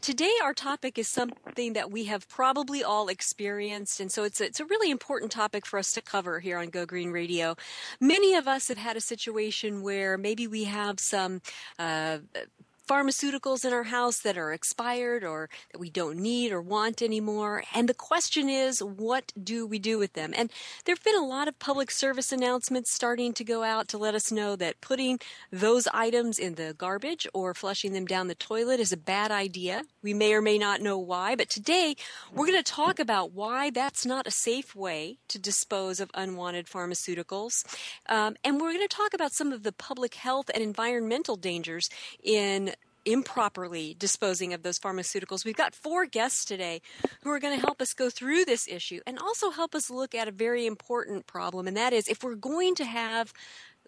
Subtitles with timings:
[0.00, 4.44] Today, our topic is something that we have probably all experienced, and so it's a,
[4.44, 7.56] it's a really important topic for us to cover here on Go Green Radio.
[8.00, 11.42] Many of us have had a situation where maybe we have some
[11.80, 12.18] uh,
[12.88, 17.62] pharmaceuticals in our house that are expired or that we don't need or want anymore.
[17.74, 20.32] And the question is, what do we do with them?
[20.34, 20.50] And
[20.84, 24.14] there have been a lot of public service announcements starting to go out to let
[24.14, 25.20] us know that putting
[25.52, 29.84] those items in the garbage or flushing them down the toilet is a bad idea.
[30.02, 31.94] We may or may not know why, but today
[32.32, 36.66] we're going to talk about why that's not a safe way to dispose of unwanted
[36.66, 37.64] pharmaceuticals.
[38.08, 41.90] Um, and we're going to talk about some of the public health and environmental dangers
[42.22, 42.72] in
[43.12, 45.44] improperly disposing of those pharmaceuticals.
[45.44, 46.82] We've got four guests today
[47.22, 50.14] who are going to help us go through this issue and also help us look
[50.14, 53.32] at a very important problem, and that is if we're going to have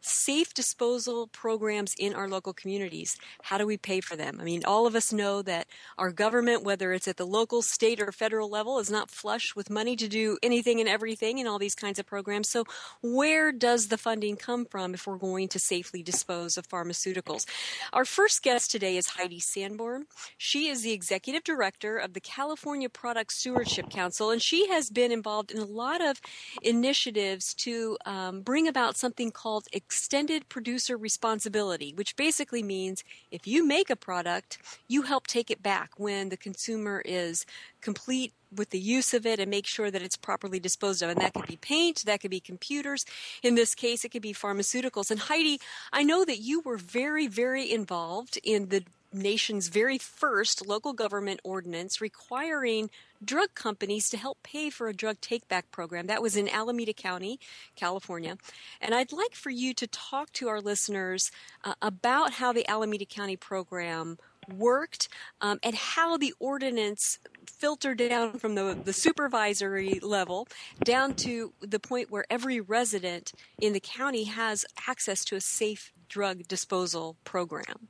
[0.01, 3.17] safe disposal programs in our local communities.
[3.43, 4.39] How do we pay for them?
[4.41, 5.67] I mean, all of us know that
[5.99, 9.71] our government, whether it's at the local, state, or federal level, is not flush with
[9.71, 12.49] money to do anything and everything in all these kinds of programs.
[12.49, 12.65] So,
[13.03, 17.47] where does the funding come from if we're going to safely dispose of pharmaceuticals?
[17.93, 20.07] Our first guest today is Heidi Sanborn.
[20.39, 25.13] She is the executive director of the California Product Stewardship Council, and she has been
[25.13, 26.21] involved in a lot of
[26.63, 33.03] initiatives to um, bring about something called extended producer responsibility, which basically means
[33.33, 34.57] if you make a product,
[34.87, 37.45] you help take it back when the consumer is
[37.81, 41.11] complete with the use of it and make sure that it's properly disposed of.
[41.11, 43.05] And that could be paint, that could be computers.
[43.43, 45.11] In this case, it could be pharmaceuticals.
[45.11, 45.61] And Heidi,
[45.93, 51.41] I know that you were very, very involved in the nation's very first local government
[51.45, 52.91] ordinance requiring
[53.23, 56.07] drug companies to help pay for a drug take back program.
[56.07, 57.39] That was in Alameda County,
[57.77, 58.39] California.
[58.81, 61.31] And I'd like for you to talk to our listeners
[61.65, 65.09] uh, about how the Alameda County program worked
[65.41, 70.49] um, and how the ordinance filtered down from the, the supervisory level
[70.83, 75.93] down to the point where every resident in the county has access to a safe
[76.09, 77.89] drug disposal program.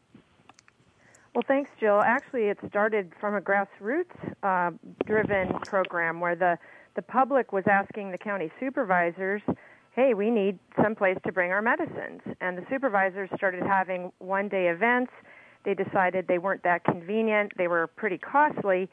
[1.34, 2.00] Well, thanks, Jill.
[2.00, 4.72] Actually, it started from a grassroots uh,
[5.06, 6.58] driven program where the,
[6.96, 9.40] the public was asking the county supervisors,
[9.94, 12.20] hey, we need some place to bring our medicines.
[12.40, 15.12] And the supervisors started having one day events.
[15.64, 18.88] They decided they weren't that convenient, they were pretty costly.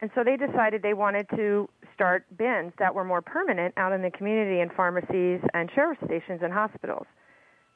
[0.00, 4.02] And so they decided they wanted to start bins that were more permanent out in
[4.02, 7.06] the community in pharmacies and sheriff stations and hospitals.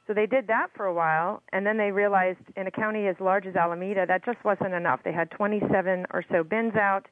[0.06, 3.16] So they did that for a while, and then they realized in a county as
[3.18, 5.00] large as Alameda, that just wasn't enough.
[5.04, 7.06] They had 27 or so bins out.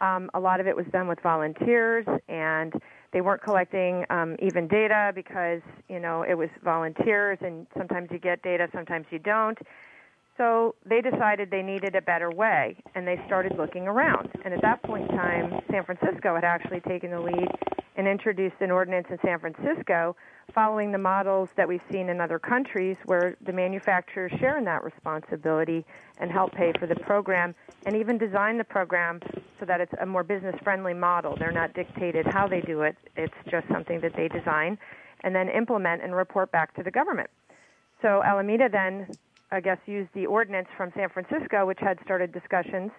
[0.00, 2.74] Um, a lot of it was done with volunteers, and
[3.12, 8.18] they weren't collecting um, even data because you know it was volunteers, and sometimes you
[8.18, 9.58] get data, sometimes you don't.
[10.36, 14.30] So they decided they needed a better way, and they started looking around.
[14.44, 17.48] And at that point in time, San Francisco had actually taken the lead
[17.96, 20.16] and introduced an ordinance in San Francisco
[20.52, 24.82] following the models that we've seen in other countries where the manufacturers share in that
[24.82, 25.84] responsibility
[26.18, 27.54] and help pay for the program
[27.86, 29.20] and even design the program
[29.60, 31.36] so that it's a more business friendly model.
[31.38, 34.78] They're not dictated how they do it, it's just something that they design
[35.22, 37.30] and then implement and report back to the government.
[38.02, 39.08] So Alameda then,
[39.54, 42.90] I guess, used the ordinance from San Francisco, which had started discussions,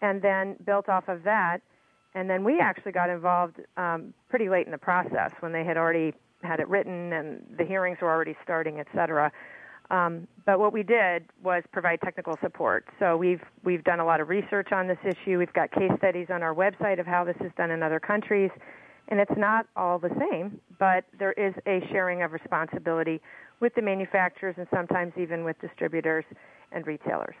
[0.00, 1.58] and then built off of that.
[2.14, 5.76] And then we actually got involved um, pretty late in the process when they had
[5.76, 9.30] already had it written and the hearings were already starting, et cetera.
[9.90, 12.86] Um, but what we did was provide technical support.
[13.00, 15.38] So we've we've done a lot of research on this issue.
[15.38, 18.50] We've got case studies on our website of how this is done in other countries,
[19.08, 20.60] and it's not all the same.
[20.78, 23.20] But there is a sharing of responsibility
[23.60, 26.24] with the manufacturers and sometimes even with distributors
[26.72, 27.34] and retailers.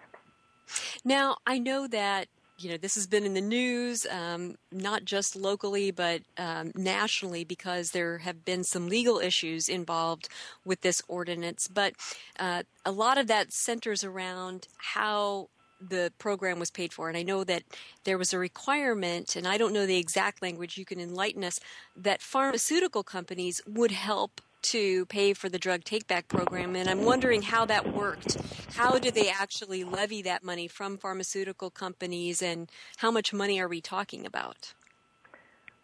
[1.04, 2.28] Now I know that
[2.58, 7.44] you know, this has been in the news, um, not just locally, but um, nationally,
[7.44, 10.28] because there have been some legal issues involved
[10.64, 11.68] with this ordinance.
[11.68, 11.94] But
[12.38, 15.48] uh, a lot of that centers around how
[15.80, 17.08] the program was paid for.
[17.08, 17.62] And I know that
[18.02, 21.60] there was a requirement, and I don't know the exact language, you can enlighten us,
[21.96, 26.76] that pharmaceutical companies would help to pay for the drug take back program.
[26.76, 28.36] And I'm wondering how that worked.
[28.74, 33.68] How do they actually levy that money from pharmaceutical companies, and how much money are
[33.68, 34.74] we talking about?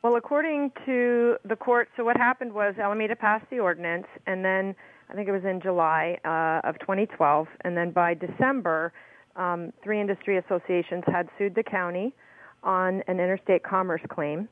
[0.02, 4.74] Well, according to the court, so what happened was Alameda passed the ordinance, and then
[5.08, 8.92] I think it was in July uh, of 2012, and then by December,
[9.36, 12.14] um, three industry associations had sued the county
[12.62, 14.48] on an interstate commerce claim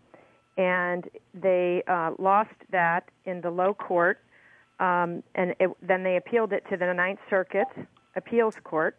[0.57, 4.21] and they uh, lost that in the low court,
[4.81, 7.69] um, and it, then they appealed it to the Ninth Circuit
[8.17, 8.97] Appeals Court,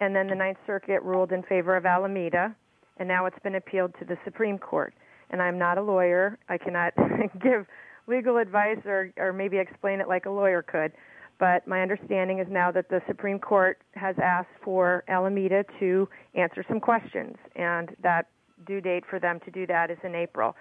[0.00, 2.54] and then the Ninth Circuit ruled in favor of Alameda,
[2.98, 4.94] and now it's been appealed to the Supreme Court.
[5.30, 6.92] And I'm not a lawyer; I cannot
[7.42, 7.66] give
[8.06, 10.92] legal advice or, or maybe explain it like a lawyer could.
[11.38, 16.62] But my understanding is now that the Supreme Court has asked for Alameda to answer
[16.68, 18.26] some questions, and that
[18.66, 20.54] due date for them to do that is in April.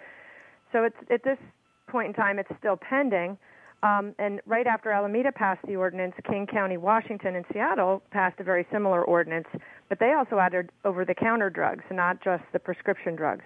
[0.71, 1.37] So it's at this
[1.87, 3.37] point in time, it's still pending.
[3.81, 8.43] Um, and right after Alameda passed the ordinance, King County, Washington, and Seattle passed a
[8.43, 9.47] very similar ordinance,
[9.87, 13.45] but they also added over-the-counter drugs, not just the prescription drugs.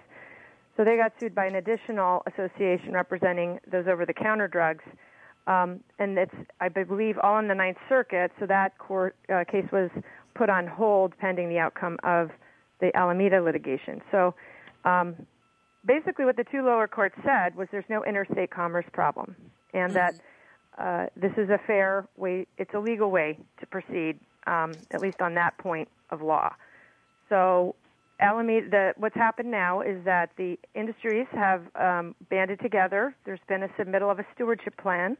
[0.76, 4.82] So they got sued by an additional association representing those over-the-counter drugs,
[5.46, 8.32] um, and it's I believe all in the Ninth Circuit.
[8.40, 9.90] So that court uh, case was
[10.34, 12.30] put on hold pending the outcome of
[12.80, 14.02] the Alameda litigation.
[14.10, 14.34] So
[14.84, 15.14] um,
[15.86, 19.36] basically what the two lower courts said was there's no interstate commerce problem,
[19.72, 20.14] and that
[20.78, 25.20] uh, this is a fair way, it's a legal way to proceed, um, at least
[25.20, 26.52] on that point of law.
[27.28, 27.74] So,
[28.20, 33.14] Alameda, the, what's happened now is that the industries have um, banded together.
[33.24, 35.16] There's been a submittal of a stewardship plan.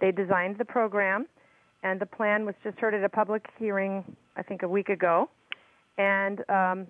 [0.00, 1.26] They designed the program,
[1.82, 4.04] and the plan was just heard at a public hearing,
[4.36, 5.30] I think, a week ago.
[5.96, 6.86] And um,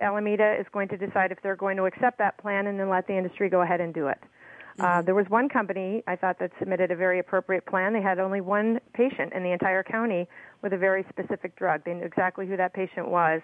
[0.00, 3.06] Alameda is going to decide if they're going to accept that plan and then let
[3.06, 4.18] the industry go ahead and do it.
[4.22, 4.98] Uh, mm-hmm.
[4.98, 7.92] Uh, there was one company I thought that submitted a very appropriate plan.
[7.92, 10.26] They had only one patient in the entire county
[10.62, 11.84] with a very specific drug.
[11.84, 13.40] They knew exactly who that patient was,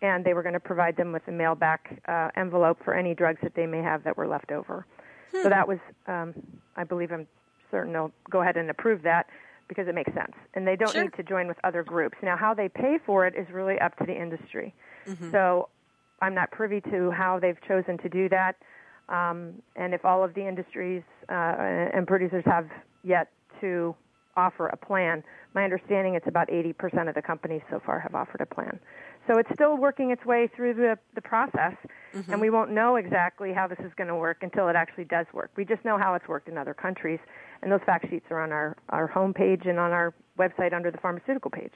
[0.00, 3.14] and they were going to provide them with a mail back uh, envelope for any
[3.14, 4.86] drugs that they may have that were left over.
[5.32, 5.42] Hmm.
[5.42, 6.34] So that was, um,
[6.76, 7.26] I believe, I'm
[7.70, 9.26] certain they'll go ahead and approve that
[9.68, 10.34] because it makes sense.
[10.54, 11.04] And they don't sure.
[11.04, 12.18] need to join with other groups.
[12.22, 14.74] Now, how they pay for it is really up to the industry.
[15.06, 15.30] Mm-hmm.
[15.30, 15.68] So
[16.22, 18.56] I'm not privy to how they've chosen to do that,
[19.08, 21.32] um, and if all of the industries uh,
[21.94, 22.68] and producers have
[23.02, 23.28] yet
[23.60, 23.94] to
[24.36, 25.22] offer a plan.
[25.54, 28.78] My understanding it's about 80% of the companies so far have offered a plan.
[29.28, 31.74] So it's still working its way through the, the process,
[32.14, 32.32] mm-hmm.
[32.32, 35.26] and we won't know exactly how this is going to work until it actually does
[35.32, 35.50] work.
[35.56, 37.20] We just know how it's worked in other countries,
[37.62, 40.98] and those fact sheets are on our, our homepage and on our website under the
[40.98, 41.72] pharmaceutical page.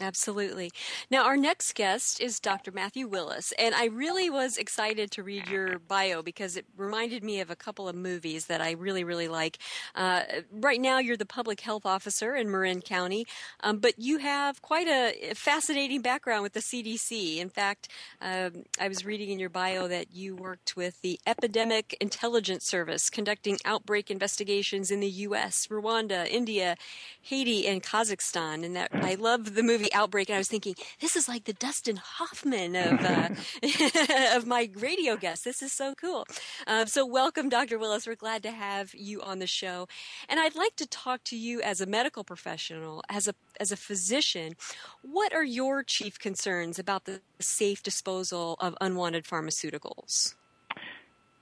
[0.00, 0.72] Absolutely.
[1.08, 2.72] Now, our next guest is Dr.
[2.72, 7.38] Matthew Willis, and I really was excited to read your bio because it reminded me
[7.38, 9.58] of a couple of movies that I really, really like.
[9.94, 13.24] Uh, right now, you're the public health officer in Marin County,
[13.60, 17.36] um, but you have quite a fascinating background with the CDC.
[17.38, 17.86] In fact,
[18.20, 23.08] um, I was reading in your bio that you worked with the Epidemic Intelligence Service
[23.10, 26.74] conducting outbreak investigations in the U.S., Rwanda, India,
[27.22, 30.74] Haiti, and Kazakhstan, and that I love the movie movie Outbreak, and I was thinking,
[31.00, 33.28] this is like the Dustin Hoffman of uh,
[34.36, 35.44] of my radio guests.
[35.44, 36.26] This is so cool.
[36.66, 37.78] Uh, so, welcome, Dr.
[37.78, 38.06] Willis.
[38.06, 39.88] We're glad to have you on the show,
[40.28, 43.76] and I'd like to talk to you as a medical professional, as a as a
[43.76, 44.54] physician.
[45.02, 50.34] What are your chief concerns about the safe disposal of unwanted pharmaceuticals?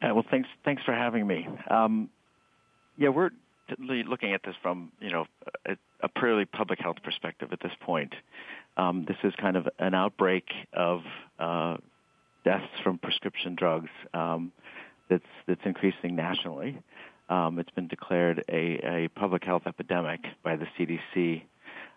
[0.02, 1.46] Uh, well, thanks thanks for having me.
[1.70, 2.10] Um,
[2.98, 3.30] yeah, we're
[3.78, 5.26] looking at this from you know
[6.02, 8.14] a, purely public health perspective at this point.
[8.76, 11.00] Um, this is kind of an outbreak of
[11.38, 11.76] uh,
[12.44, 14.52] deaths from prescription drugs um,
[15.08, 16.78] that's that's increasing nationally.
[17.28, 21.42] Um, it's been declared a, a, public health epidemic by the CDC.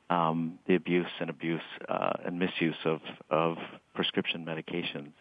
[0.07, 2.99] Um, the abuse and abuse uh, and misuse of
[3.31, 3.57] of
[3.95, 5.13] prescription medications.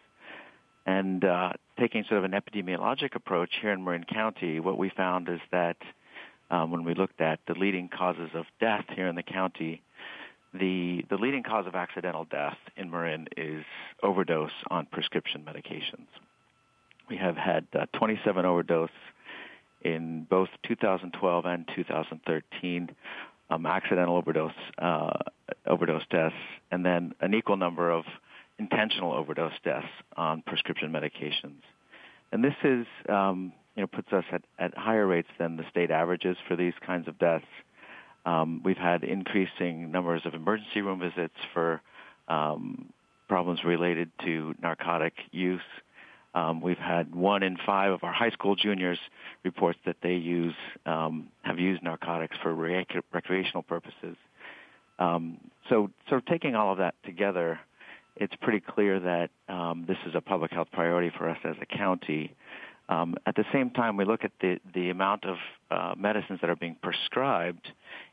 [0.85, 5.27] And uh, taking sort of an epidemiologic approach here in Marin County, what we found
[5.29, 5.77] is that
[6.51, 9.81] um, when we looked at the leading causes of death here in the county,
[10.53, 13.65] the the leading cause of accidental death in Marin is
[14.03, 16.07] overdose on prescription medications.
[17.09, 18.89] We have had uh, 27 overdose
[19.83, 22.89] in both 2012 and 2013,
[23.49, 25.11] um, accidental overdose uh,
[25.67, 26.35] overdose deaths,
[26.71, 28.05] and then an equal number of
[28.57, 29.85] intentional overdose deaths
[30.17, 31.61] on prescription medications.
[32.31, 35.91] And this is, um, you know, puts us at, at higher rates than the state
[35.91, 37.45] averages for these kinds of deaths.
[38.25, 41.81] Um, we've had increasing numbers of emergency room visits for
[42.27, 42.89] um,
[43.27, 45.61] problems related to narcotic use.
[46.33, 48.99] Um, we've had one in five of our high school juniors
[49.43, 50.55] reports that they use
[50.85, 54.17] um, have used narcotics for rec- recreational purposes.
[54.99, 55.39] Um,
[55.69, 57.59] so, so taking all of that together,
[58.15, 61.65] it's pretty clear that um, this is a public health priority for us as a
[61.65, 62.33] county.
[62.87, 65.37] Um, at the same time, we look at the, the amount of
[65.71, 67.67] uh, medicines that are being prescribed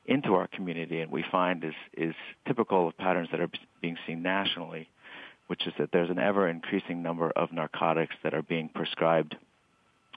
[0.07, 2.15] into our community, and we find is, is
[2.47, 3.51] typical of patterns that are
[3.83, 4.89] being seen nationally,
[5.49, 9.37] which is that there's an ever increasing number of narcotics that are being prescribed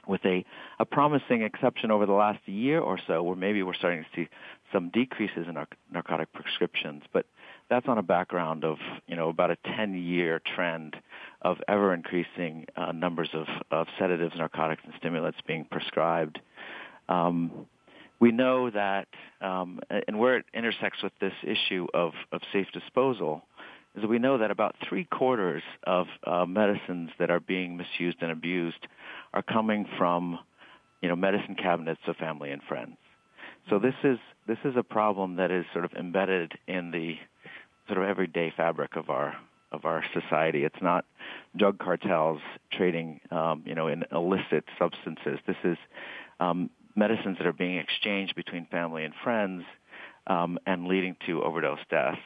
[0.07, 0.45] with a,
[0.79, 4.29] a promising exception over the last year or so where maybe we're starting to see
[4.71, 7.03] some decreases in our narcotic prescriptions.
[7.11, 7.25] But
[7.69, 10.95] that's on a background of, you know, about a 10-year trend
[11.41, 16.39] of ever increasing uh, numbers of, of sedatives, narcotics, and stimulants being prescribed.
[17.09, 17.67] Um,
[18.19, 19.07] we know that,
[19.41, 23.43] um, and where it intersects with this issue of, of safe disposal,
[23.95, 28.17] is that we know that about three quarters of uh, medicines that are being misused
[28.21, 28.87] and abused
[29.33, 30.39] are coming from,
[31.01, 32.97] you know, medicine cabinets of family and friends.
[33.69, 37.15] So this is this is a problem that is sort of embedded in the
[37.87, 39.35] sort of everyday fabric of our
[39.71, 40.63] of our society.
[40.63, 41.05] It's not
[41.55, 45.39] drug cartels trading, um, you know, in illicit substances.
[45.45, 45.77] This is
[46.39, 49.63] um, medicines that are being exchanged between family and friends
[50.27, 52.21] um, and leading to overdose deaths.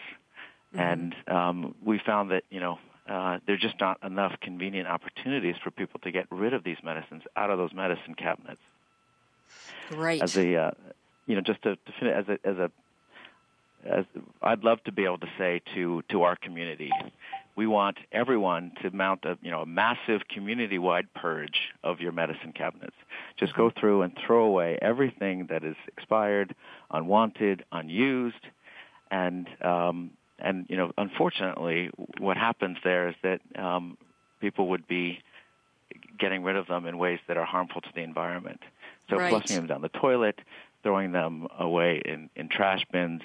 [0.75, 0.79] Mm-hmm.
[0.79, 5.55] And um, we found that, you know, uh, there are just not enough convenient opportunities
[5.63, 8.61] for people to get rid of these medicines out of those medicine cabinets.
[9.91, 10.21] Right.
[10.21, 10.71] As a, uh,
[11.25, 12.71] you know, just to, to finish, as a, as a,
[13.85, 14.05] as
[14.41, 16.91] I'd love to be able to say to to our community,
[17.55, 22.53] we want everyone to mount a you know a massive community-wide purge of your medicine
[22.53, 22.95] cabinets.
[23.37, 23.79] Just go mm-hmm.
[23.79, 26.55] through and throw away everything that is expired,
[26.91, 28.45] unwanted, unused,
[29.11, 33.97] and um, and you know, unfortunately, what happens there is that um,
[34.39, 35.19] people would be
[36.17, 38.61] getting rid of them in ways that are harmful to the environment.
[39.09, 39.29] So right.
[39.29, 40.39] flushing them down the toilet,
[40.83, 43.21] throwing them away in, in trash bins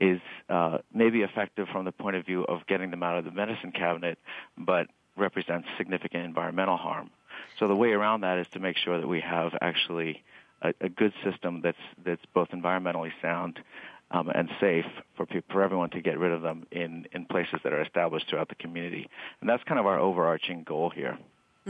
[0.00, 3.30] is uh, maybe effective from the point of view of getting them out of the
[3.30, 4.18] medicine cabinet,
[4.56, 7.10] but represents significant environmental harm.
[7.58, 10.22] So the way around that is to make sure that we have actually
[10.62, 13.60] a, a good system that's that's both environmentally sound
[14.10, 17.60] um, and safe for people, for everyone to get rid of them in, in places
[17.62, 19.08] that are established throughout the community.
[19.40, 21.18] And that's kind of our overarching goal here.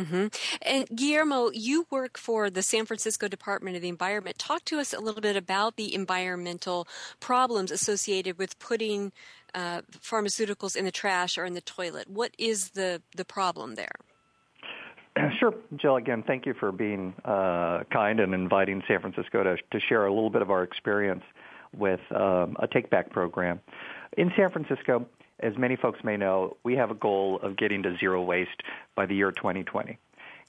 [0.00, 0.26] Mm-hmm.
[0.62, 4.38] And Guillermo, you work for the San Francisco Department of the Environment.
[4.38, 6.88] Talk to us a little bit about the environmental
[7.21, 9.12] problems associated with putting
[9.54, 12.09] uh, pharmaceuticals in the trash or in the toilet.
[12.09, 13.92] What is the, the problem there?
[15.38, 15.97] Sure, Jill.
[15.97, 20.12] Again, thank you for being uh, kind and inviting San Francisco to, to share a
[20.12, 21.25] little bit of our experience
[21.76, 23.61] with um, a take back program.
[24.16, 25.07] In San Francisco,
[25.42, 28.62] as many folks may know, we have a goal of getting to zero waste
[28.94, 29.99] by the year 2020.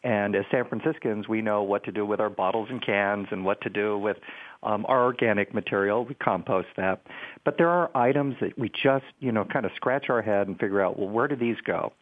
[0.04, 3.46] And as San Franciscans, we know what to do with our bottles and cans and
[3.46, 4.18] what to do with
[4.64, 6.06] um, our organic material.
[6.06, 7.04] We compost that.
[7.46, 10.60] But there are items that we just, you know, kind of scratch our head and
[10.60, 11.94] figure out, well, where do these go?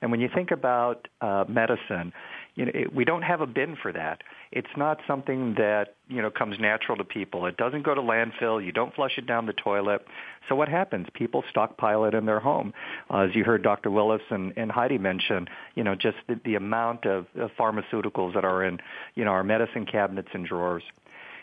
[0.00, 2.12] And when you think about uh, medicine,
[2.54, 4.22] you know, it, we don't have a bin for that.
[4.50, 7.46] It's not something that, you know, comes natural to people.
[7.46, 8.64] It doesn't go to landfill.
[8.64, 10.06] You don't flush it down the toilet.
[10.48, 11.06] So what happens?
[11.12, 12.72] People stockpile it in their home.
[13.10, 13.90] Uh, as you heard Dr.
[13.90, 18.44] Willis and, and Heidi mention, you know, just the, the amount of, of pharmaceuticals that
[18.44, 18.78] are in,
[19.14, 20.82] you know, our medicine cabinets and drawers.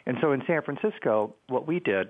[0.08, 2.10] And so in San Francisco, what we did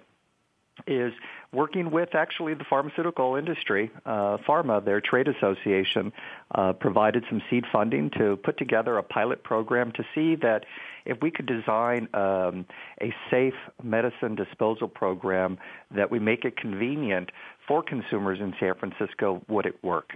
[0.88, 1.14] is
[1.52, 6.12] working with actually the pharmaceutical industry, uh, pharma, their trade association,
[6.54, 10.66] uh, provided some seed funding to put together a pilot program to see that
[11.06, 12.66] if we could design um,
[13.02, 15.58] a safe medicine disposal program
[15.96, 17.32] that we make it convenient
[17.68, 20.12] for consumers in San Francisco, would it work?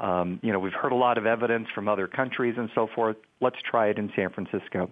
[0.00, 3.16] Um, you know, we've heard a lot of evidence from other countries and so forth.
[3.40, 4.90] Let's try it in San Francisco.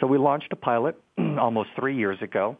[0.00, 2.56] So we launched a pilot almost three years ago.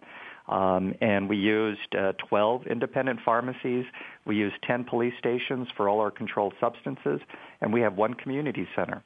[0.48, 3.84] Um, and we used uh, 12 independent pharmacies.
[4.24, 7.20] We used 10 police stations for all our controlled substances,
[7.60, 9.02] and we have one community center.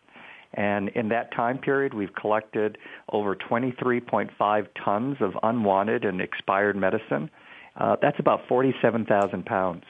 [0.55, 2.79] And in that time period, we've collected
[3.11, 7.31] over 23.5 tons of unwanted and expired medicine.
[7.77, 9.85] Uh, that's about 47,000 pounds.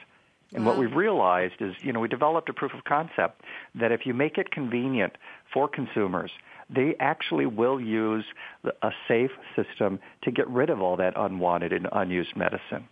[0.54, 0.72] And wow.
[0.72, 3.42] what we've realized is, you know, we developed a proof of concept
[3.74, 5.16] that if you make it convenient
[5.52, 6.30] for consumers
[6.74, 8.24] they actually will use
[8.82, 12.88] a safe system to get rid of all that unwanted and unused medicine.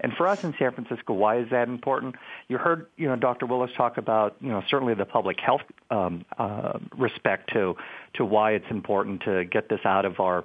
[0.00, 2.16] And for us in San Francisco, why is that important?
[2.48, 3.46] You heard, you know, Dr.
[3.46, 7.76] Willis talk about, you know, certainly the public health um, uh, respect to
[8.14, 10.44] to why it's important to get this out of our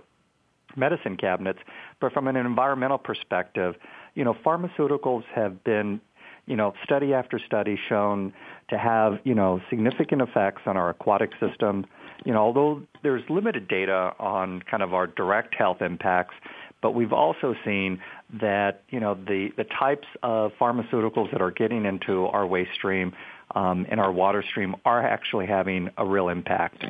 [0.75, 1.59] medicine cabinets.
[1.99, 3.75] But from an environmental perspective,
[4.13, 5.99] you know, pharmaceuticals have been,
[6.45, 8.33] you know, study after study shown
[8.69, 11.85] to have, you know, significant effects on our aquatic system.
[12.25, 16.35] You know, although there's limited data on kind of our direct health impacts,
[16.81, 18.01] but we've also seen
[18.41, 23.13] that you know the the types of pharmaceuticals that are getting into our waste stream
[23.55, 26.85] um, and our water stream are actually having a real impact.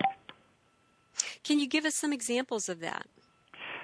[1.44, 3.08] Can you give us some examples of that?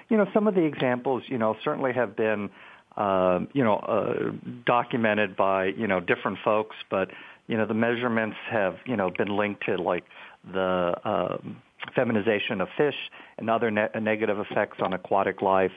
[0.08, 2.50] You know, some of the examples, you know, certainly have been,
[2.96, 4.30] uh, you know, uh,
[4.64, 7.10] documented by you know different folks, but
[7.48, 10.04] you know the measurements have you know been linked to like
[10.52, 11.38] the uh,
[11.94, 12.96] feminization of fish
[13.38, 15.72] and other ne- negative effects on aquatic life.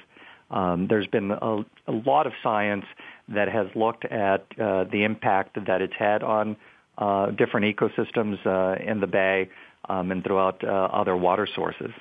[0.52, 2.86] Um, there's been a, a, lot of science
[3.28, 6.58] that has looked at uh, the impact that it's had on
[6.98, 9.50] uh, different ecosystems uh, in the bay
[9.88, 11.92] um, and throughout uh, other water sources.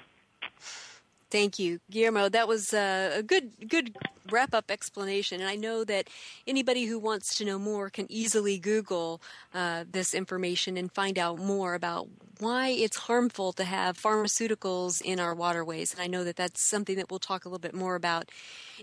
[1.30, 2.28] Thank you, Guillermo.
[2.30, 3.94] That was uh, a good good
[4.30, 5.40] wrap up explanation.
[5.40, 6.08] And I know that
[6.46, 9.20] anybody who wants to know more can easily Google
[9.54, 12.08] uh, this information and find out more about
[12.40, 15.92] why it's harmful to have pharmaceuticals in our waterways.
[15.92, 18.30] And I know that that's something that we'll talk a little bit more about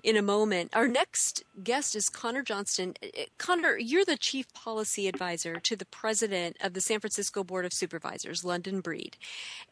[0.03, 0.71] in a moment.
[0.73, 2.95] Our next guest is Conor Johnston.
[3.01, 7.43] Uh, uh, Conor, you're the chief policy advisor to the president of the San Francisco
[7.45, 9.15] Board of Supervisors, London Breed.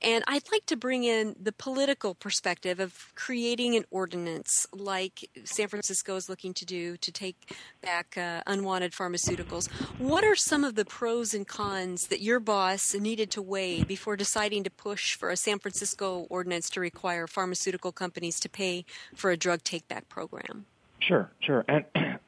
[0.02, 5.68] And I'd like to bring in the political perspective of creating an ordinance like San
[5.68, 9.70] Francisco is looking to do to take back uh, unwanted pharmaceuticals.
[9.98, 14.16] What are some of the pros and cons that your boss needed to weigh before
[14.16, 19.32] deciding to push for a San Francisco ordinance to require pharmaceutical companies to pay for
[19.32, 20.66] a drug take back program?
[21.00, 21.66] Sure, sure.
[21.68, 21.86] And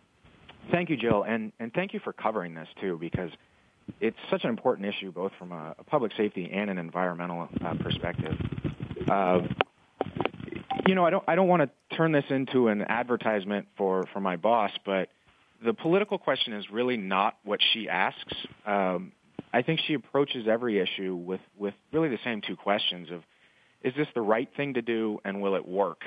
[0.71, 3.31] thank you, Jill, and, and thank you for covering this too, because
[3.99, 7.75] it's such an important issue both from a, a public safety and an environmental uh,
[7.75, 8.35] perspective.
[9.07, 9.41] Uh,
[10.87, 14.19] you know, I don't I don't want to turn this into an advertisement for for
[14.19, 15.09] my boss, but
[15.63, 18.33] the political question is really not what she asks.
[18.65, 19.11] Um,
[19.53, 23.23] I think she approaches every issue with with really the same two questions of
[23.81, 26.01] is this the right thing to do and will it work?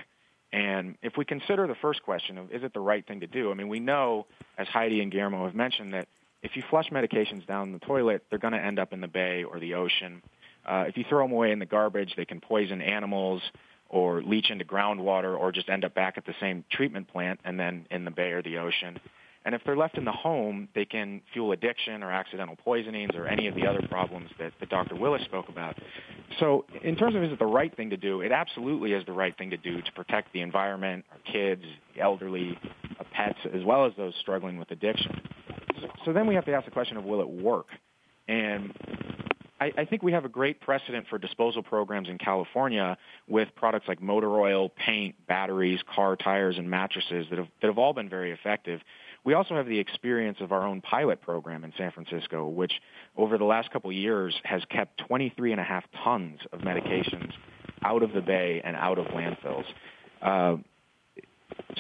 [0.53, 3.51] And if we consider the first question of is it the right thing to do?
[3.51, 4.27] I mean, we know
[4.57, 6.09] as Heidi and Guillermo have mentioned that
[6.43, 9.45] if you flush medications down the toilet, they're going to end up in the bay
[9.45, 10.23] or the ocean.
[10.65, 13.43] Uh, if you throw them away in the garbage, they can poison animals
[13.89, 17.59] or leach into groundwater or just end up back at the same treatment plant and
[17.59, 18.99] then in the bay or the ocean.
[19.45, 23.27] And if they're left in the home, they can fuel addiction or accidental poisonings or
[23.27, 24.95] any of the other problems that, that Dr.
[24.95, 25.79] Willis spoke about.
[26.39, 29.13] So in terms of is it the right thing to do, it absolutely is the
[29.13, 31.63] right thing to do to protect the environment, our kids,
[31.95, 32.59] the elderly,
[33.19, 35.21] pets, as well as those struggling with addiction.
[36.05, 37.67] So then we have to ask the question of will it work?
[38.29, 38.73] And
[39.61, 43.89] I, I think we have a great precedent for disposal programs in California with products
[43.89, 48.09] like motor oil, paint, batteries, car tires, and mattresses that have, that have all been
[48.09, 48.81] very effective.
[49.25, 52.81] We also have the experience of our own pilot program in San Francisco, which
[53.17, 57.33] over the last couple of years has kept 23 and a half tons of medications
[57.83, 59.65] out of the bay and out of landfills.
[60.23, 60.57] Uh,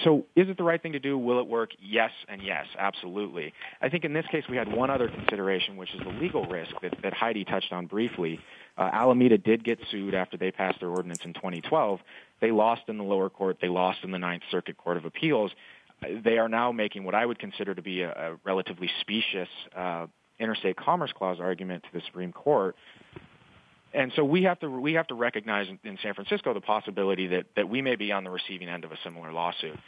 [0.05, 1.19] so is it the right thing to do?
[1.19, 1.71] Will it work?
[1.81, 3.53] Yes and yes, absolutely.
[3.81, 6.73] I think in this case we had one other consideration, which is the legal risk
[6.83, 8.41] that, that Heidi touched on briefly.
[8.77, 12.01] Uh, Alameda did get sued after they passed their ordinance in 2012.
[12.41, 13.59] They lost in the lower court.
[13.61, 15.53] They lost in the Ninth Circuit Court of Appeals.
[16.01, 20.07] They are now making what I would consider to be a, a relatively specious uh,
[20.39, 22.77] interstate commerce clause argument to the Supreme Court
[23.93, 27.47] and so we have to we have to recognize in San Francisco the possibility that
[27.57, 29.79] that we may be on the receiving end of a similar lawsuit.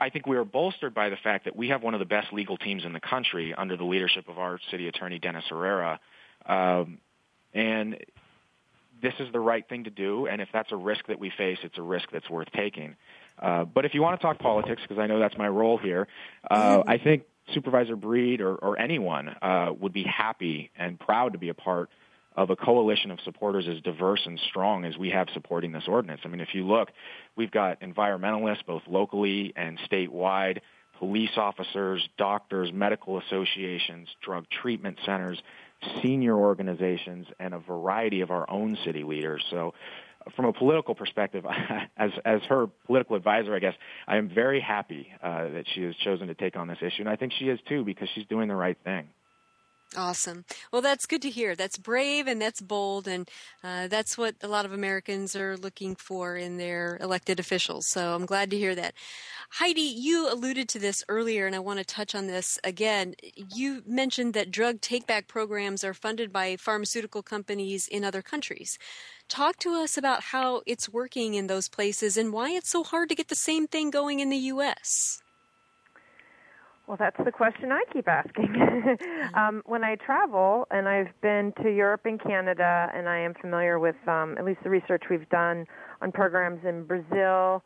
[0.00, 2.32] I think we are bolstered by the fact that we have one of the best
[2.32, 6.00] legal teams in the country under the leadership of our city attorney Dennis Herrera,
[6.46, 6.98] um,
[7.54, 7.96] and
[9.00, 10.26] this is the right thing to do.
[10.26, 12.96] And if that's a risk that we face, it's a risk that's worth taking.
[13.40, 16.08] Uh, but if you want to talk politics, because I know that's my role here,
[16.50, 16.90] uh, mm-hmm.
[16.90, 21.50] I think Supervisor Breed or, or anyone uh, would be happy and proud to be
[21.50, 21.90] a part
[22.36, 26.20] of a coalition of supporters as diverse and strong as we have supporting this ordinance.
[26.24, 26.90] I mean, if you look,
[27.36, 30.58] we've got environmentalists both locally and statewide,
[30.98, 35.40] police officers, doctors, medical associations, drug treatment centers,
[36.02, 39.44] senior organizations, and a variety of our own city leaders.
[39.50, 39.74] So
[40.34, 41.44] from a political perspective,
[41.96, 43.74] as as her political advisor, I guess
[44.06, 47.08] I am very happy uh, that she has chosen to take on this issue, and
[47.08, 49.08] I think she is too because she's doing the right thing.
[49.96, 50.44] Awesome.
[50.72, 51.54] Well, that's good to hear.
[51.54, 53.30] That's brave and that's bold, and
[53.62, 57.86] uh, that's what a lot of Americans are looking for in their elected officials.
[57.86, 58.94] So I'm glad to hear that.
[59.50, 63.14] Heidi, you alluded to this earlier, and I want to touch on this again.
[63.54, 68.78] You mentioned that drug take back programs are funded by pharmaceutical companies in other countries.
[69.28, 73.08] Talk to us about how it's working in those places and why it's so hard
[73.10, 75.20] to get the same thing going in the U.S.
[76.86, 78.98] Well, that's the question I keep asking.
[79.34, 83.78] um, when I travel, and I've been to Europe and Canada, and I am familiar
[83.78, 85.66] with um, at least the research we've done
[86.02, 87.62] on programs in Brazil,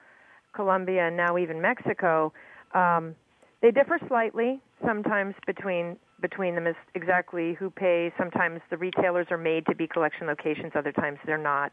[0.54, 2.32] Colombia, and now even Mexico,
[2.74, 3.16] um,
[3.60, 8.10] they differ slightly sometimes between between them is exactly who pays.
[8.18, 11.72] Sometimes the retailers are made to be collection locations, other times they're not.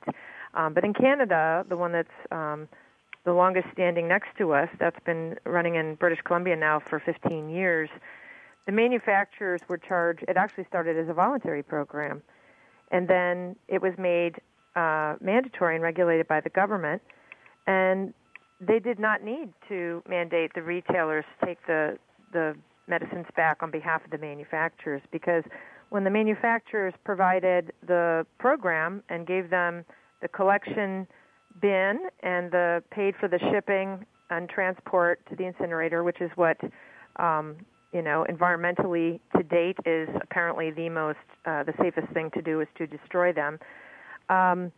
[0.53, 2.67] Um, but in Canada, the one that's um,
[3.25, 7.49] the longest standing next to us, that's been running in British Columbia now for 15
[7.49, 7.89] years.
[8.65, 12.21] The manufacturers were charged, it actually started as a voluntary program,
[12.91, 14.39] and then it was made
[14.75, 17.01] uh, mandatory and regulated by the government.
[17.67, 18.13] And
[18.61, 21.97] they did not need to mandate the retailers take the,
[22.31, 22.55] the
[22.87, 25.43] medicines back on behalf of the manufacturers because
[25.89, 29.85] when the manufacturers provided the program and gave them
[30.21, 31.07] the collection
[31.61, 36.57] bin and the paid for the shipping and transport to the incinerator, which is what
[37.17, 37.55] um,
[37.93, 42.61] you know environmentally to date is apparently the most uh, the safest thing to do
[42.61, 43.59] is to destroy them.
[44.29, 44.71] Um,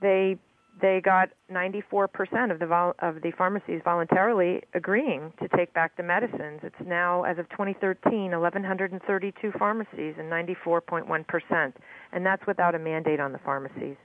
[0.00, 0.38] they
[0.80, 6.02] they got 94% of the vol- of the pharmacies voluntarily agreeing to take back the
[6.02, 6.60] medicines.
[6.62, 11.72] It's now, as of 2013, 1,132 pharmacies and 94.1%,
[12.12, 13.96] and that's without a mandate on the pharmacies.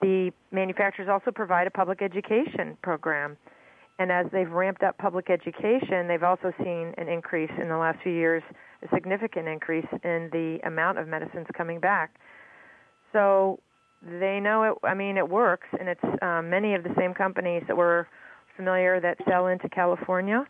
[0.00, 3.36] The manufacturers also provide a public education program.
[3.98, 7.98] And as they've ramped up public education, they've also seen an increase in the last
[8.02, 8.44] few years,
[8.82, 12.14] a significant increase in the amount of medicines coming back.
[13.12, 13.58] So
[14.02, 17.64] they know it, I mean, it works, and it's um, many of the same companies
[17.66, 18.06] that we're
[18.56, 20.44] familiar that sell into California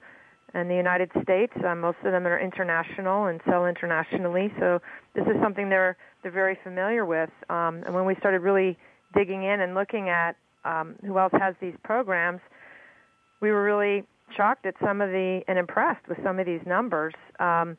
[0.55, 1.53] and the United States.
[1.65, 4.53] Uh, most of them are international and sell internationally.
[4.59, 4.81] So
[5.15, 7.31] this is something they're they're very familiar with.
[7.49, 8.77] Um, and when we started really
[9.15, 12.41] digging in and looking at um, who else has these programs,
[13.41, 14.05] we were really
[14.37, 17.15] shocked at some of the and impressed with some of these numbers.
[17.41, 17.77] Um,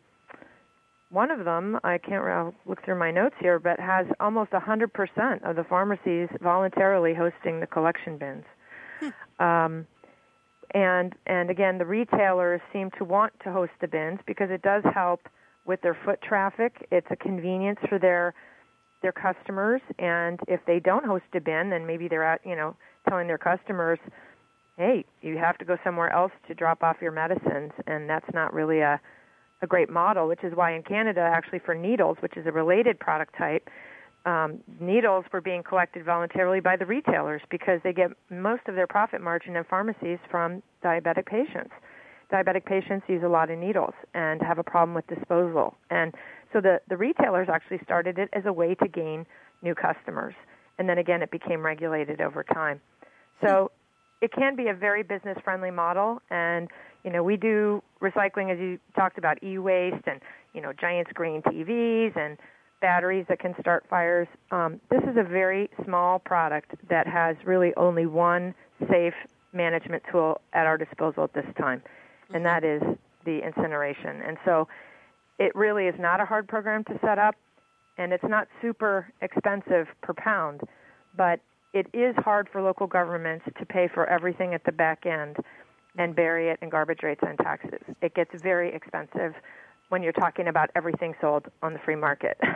[1.11, 5.49] one of them, I can't I'll look through my notes here, but has almost 100%
[5.49, 8.45] of the pharmacies voluntarily hosting the collection bins.
[8.99, 9.43] Hmm.
[9.43, 9.87] Um,
[10.75, 14.83] and and again, the retailers seem to want to host the bins because it does
[14.93, 15.21] help
[15.65, 16.87] with their foot traffic.
[16.91, 18.35] It's a convenience for their
[19.01, 22.75] their customers and if they don't host a bin then maybe they're out you know
[23.07, 23.99] telling their customers
[24.77, 28.53] hey you have to go somewhere else to drop off your medicines and that's not
[28.53, 28.99] really a
[29.61, 32.99] a great model which is why in canada actually for needles which is a related
[32.99, 33.69] product type
[34.25, 38.87] um, needles were being collected voluntarily by the retailers because they get most of their
[38.87, 41.71] profit margin in pharmacies from diabetic patients.
[42.31, 45.75] Diabetic patients use a lot of needles and have a problem with disposal.
[45.89, 46.13] And
[46.51, 49.25] so the, the retailers actually started it as a way to gain
[49.61, 50.33] new customers.
[50.77, 52.81] And then again, it became regulated over time.
[53.45, 53.71] So
[54.21, 56.21] it can be a very business friendly model.
[56.29, 56.69] And,
[57.03, 60.21] you know, we do recycling, as you talked about, e waste and,
[60.53, 62.37] you know, giant screen TVs and
[62.81, 64.27] batteries that can start fires.
[64.51, 68.53] Um, this is a very small product that has really only one
[68.89, 69.13] safe
[69.53, 71.81] management tool at our disposal at this time,
[72.33, 72.81] and that is
[73.25, 74.21] the incineration.
[74.21, 74.67] And so
[75.39, 77.35] it really is not a hard program to set up,
[77.97, 80.61] and it's not super expensive per pound,
[81.15, 81.39] but
[81.73, 85.37] it is hard for local governments to pay for everything at the back end
[85.97, 87.81] and bury it in garbage rates and taxes.
[88.01, 89.33] It gets very expensive
[89.89, 92.37] when you're talking about everything sold on the free market.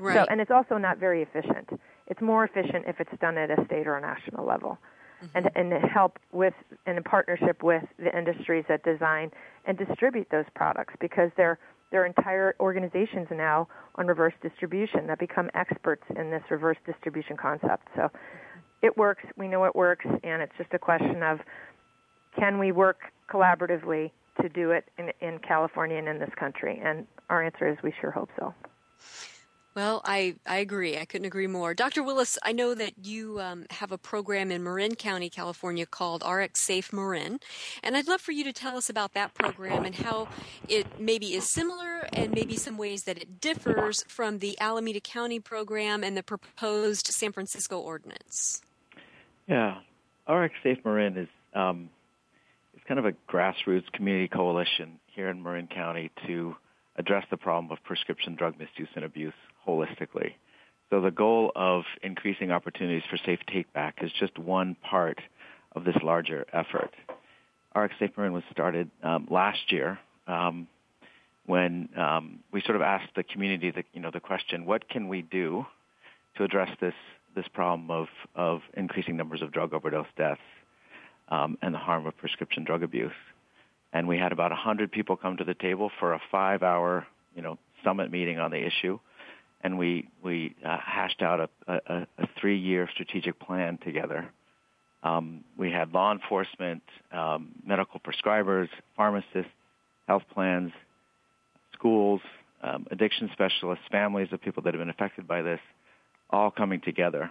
[0.00, 0.16] Right.
[0.16, 1.70] So, and it's also not very efficient.
[2.08, 4.76] It's more efficient if it's done at a state or a national level.
[5.22, 5.36] Mm-hmm.
[5.56, 9.30] And, and help with and in partnership with the industries that design
[9.66, 11.60] and distribute those products because they're
[11.94, 17.36] there are entire organizations now on reverse distribution that become experts in this reverse distribution
[17.36, 17.86] concept.
[17.94, 18.10] So
[18.82, 19.22] it works.
[19.36, 21.38] We know it works, and it's just a question of
[22.36, 22.98] can we work
[23.30, 24.10] collaboratively
[24.42, 26.82] to do it in, in California and in this country?
[26.82, 28.52] And our answer is we sure hope so.
[29.74, 30.98] Well, I, I agree.
[30.98, 31.74] I couldn't agree more.
[31.74, 32.04] Dr.
[32.04, 36.60] Willis, I know that you um, have a program in Marin County, California called RX
[36.60, 37.40] Safe Marin.
[37.82, 40.28] And I'd love for you to tell us about that program and how
[40.68, 45.40] it maybe is similar and maybe some ways that it differs from the Alameda County
[45.40, 48.62] program and the proposed San Francisco ordinance.
[49.48, 49.78] Yeah.
[50.28, 51.90] RX Safe Marin is um,
[52.74, 56.54] it's kind of a grassroots community coalition here in Marin County to
[56.96, 59.34] address the problem of prescription drug misuse and abuse
[59.66, 60.34] holistically.
[60.90, 65.18] So the goal of increasing opportunities for safe take back is just one part
[65.74, 66.94] of this larger effort.
[67.74, 69.98] RX Safe Marin was started um, last year
[70.28, 70.68] um,
[71.46, 75.08] when um, we sort of asked the community the, you know, the question, what can
[75.08, 75.66] we do
[76.36, 76.94] to address this,
[77.34, 80.40] this problem of, of increasing numbers of drug overdose deaths
[81.28, 83.12] um, and the harm of prescription drug abuse?
[83.92, 87.58] And we had about 100 people come to the table for a five-hour, you know,
[87.82, 88.98] summit meeting on the issue
[89.64, 94.30] and we we uh, hashed out a, a, a three-year strategic plan together.
[95.02, 99.52] Um, we had law enforcement, um, medical prescribers, pharmacists,
[100.06, 100.72] health plans,
[101.72, 102.20] schools,
[102.62, 105.60] um, addiction specialists, families of people that have been affected by this,
[106.30, 107.30] all coming together.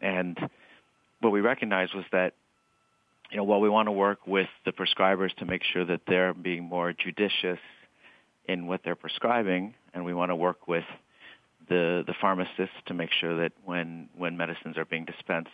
[0.00, 0.38] And
[1.20, 2.34] what we recognized was that,
[3.30, 6.34] you know, while we want to work with the prescribers to make sure that they're
[6.34, 7.58] being more judicious
[8.46, 10.84] in what they're prescribing, and we want to work with
[11.68, 15.50] the, the pharmacists to make sure that when, when medicines are being dispensed,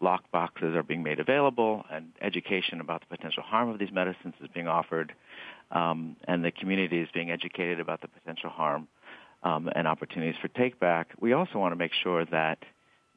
[0.00, 4.34] lock boxes are being made available and education about the potential harm of these medicines
[4.40, 5.12] is being offered
[5.70, 8.88] um, and the community is being educated about the potential harm
[9.42, 11.08] um, and opportunities for take back.
[11.20, 12.58] We also want to make sure that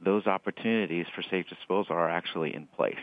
[0.04, 2.96] those opportunities for safe disposal are actually in place.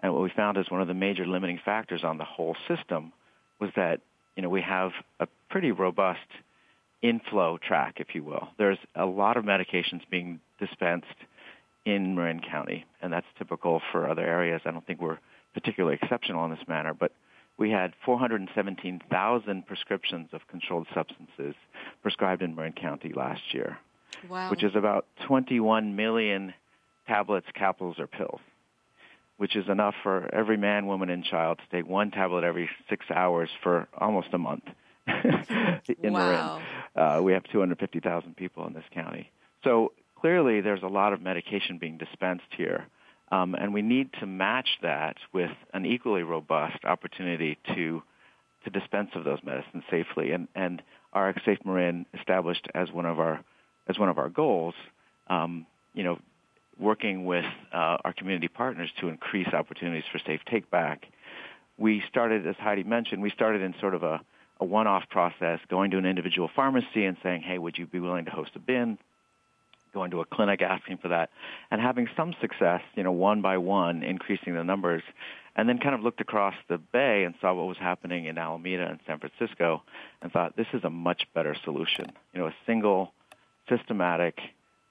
[0.00, 3.12] And what we found is one of the major limiting factors on the whole system
[3.60, 4.00] was that
[4.36, 6.20] you know we have a pretty robust
[7.02, 8.48] inflow track, if you will.
[8.58, 11.06] There's a lot of medications being dispensed
[11.84, 14.62] in Marin County, and that's typical for other areas.
[14.64, 15.18] I don't think we're
[15.54, 17.12] particularly exceptional in this manner, but
[17.56, 21.54] we had 417,000 prescriptions of controlled substances
[22.02, 23.78] prescribed in Marin County last year,
[24.28, 24.50] wow.
[24.50, 26.54] which is about 21 million
[27.06, 28.40] tablets, capsules, or pills,
[29.36, 33.04] which is enough for every man, woman, and child to take one tablet every six
[33.10, 34.64] hours for almost a month.
[36.02, 36.58] in wow.
[36.58, 36.66] Marin.
[36.96, 39.30] Uh, we have 250,000 people in this county.
[39.64, 42.86] So clearly there's a lot of medication being dispensed here.
[43.32, 48.02] Um, and we need to match that with an equally robust opportunity to
[48.64, 50.32] to dispense of those medicines safely.
[50.32, 50.82] And, and
[51.16, 53.42] RX Safe Marin established as one of our
[53.88, 54.74] as one of our goals,
[55.28, 56.18] um, you know,
[56.78, 61.06] working with uh, our community partners to increase opportunities for safe take back.
[61.78, 64.20] We started, as Heidi mentioned, we started in sort of a
[64.60, 68.26] a one-off process, going to an individual pharmacy and saying, hey, would you be willing
[68.26, 68.98] to host a bin?
[69.94, 71.30] Going to a clinic asking for that
[71.70, 75.02] and having some success, you know, one by one, increasing the numbers.
[75.56, 78.86] And then kind of looked across the bay and saw what was happening in Alameda
[78.86, 79.82] and San Francisco
[80.22, 82.12] and thought this is a much better solution.
[82.32, 83.12] You know, a single,
[83.68, 84.38] systematic,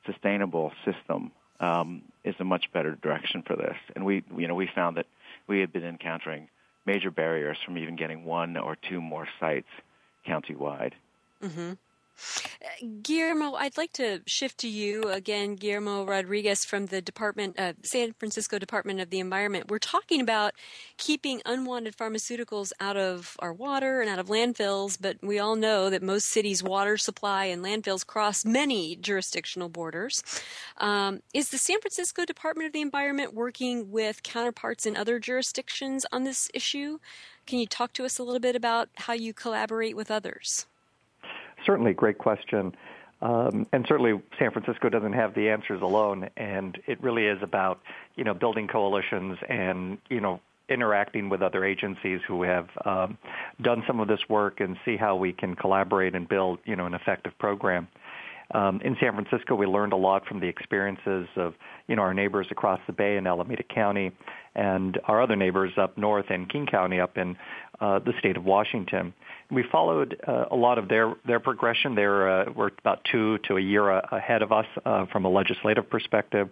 [0.06, 3.78] sustainable system um, is a much better direction for this.
[3.96, 5.06] And we, you know, we found that
[5.48, 6.50] we had been encountering
[6.90, 9.68] major barriers from even getting one or two more sites
[10.28, 10.94] countywide.
[11.44, 11.74] Mm-hmm.
[13.02, 18.14] Guillermo, I'd like to shift to you again, Guillermo Rodriguez from the Department, uh, San
[18.14, 19.70] Francisco Department of the Environment.
[19.70, 20.54] We're talking about
[20.98, 25.90] keeping unwanted pharmaceuticals out of our water and out of landfills, but we all know
[25.90, 30.24] that most cities' water supply and landfills cross many jurisdictional borders.
[30.78, 36.06] Um, is the San Francisco Department of the Environment working with counterparts in other jurisdictions
[36.12, 37.00] on this issue?
[37.46, 40.68] Can you talk to us a little bit about how you collaborate with others?
[41.66, 42.76] Certainly, great question.
[43.22, 47.82] Um, and certainly, San Francisco doesn't have the answers alone, and it really is about
[48.16, 53.18] you know building coalitions and you know interacting with other agencies who have um,
[53.62, 56.86] done some of this work and see how we can collaborate and build you know
[56.86, 57.88] an effective program.
[58.54, 61.54] Um, in San Francisco, we learned a lot from the experiences of
[61.88, 64.12] you know our neighbors across the bay in Alameda County,
[64.56, 67.38] and our other neighbors up north in King County, up in
[67.80, 69.14] uh, the state of Washington
[69.52, 71.96] we followed uh, a lot of their their progression.
[71.96, 75.90] They're uh, we're about two to a year ahead of us uh, from a legislative
[75.90, 76.50] perspective,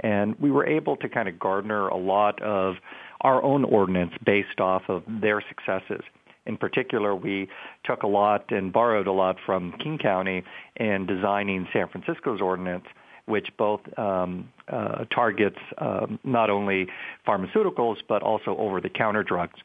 [0.00, 2.76] and we were able to kind of garner a lot of
[3.20, 6.02] our own ordinance based off of their successes.
[6.46, 7.48] In particular, we
[7.84, 10.42] took a lot and borrowed a lot from King County
[10.76, 12.86] in designing San Francisco's ordinance,
[13.26, 16.88] which both um, uh, targets um, not only
[17.26, 19.58] pharmaceuticals but also over-the-counter drugs.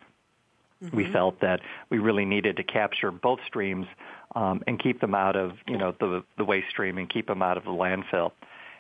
[0.84, 0.98] Mm-hmm.
[0.98, 3.88] We felt that we really needed to capture both streams
[4.36, 7.42] um, and keep them out of you know the the waste stream and keep them
[7.42, 8.32] out of the landfill.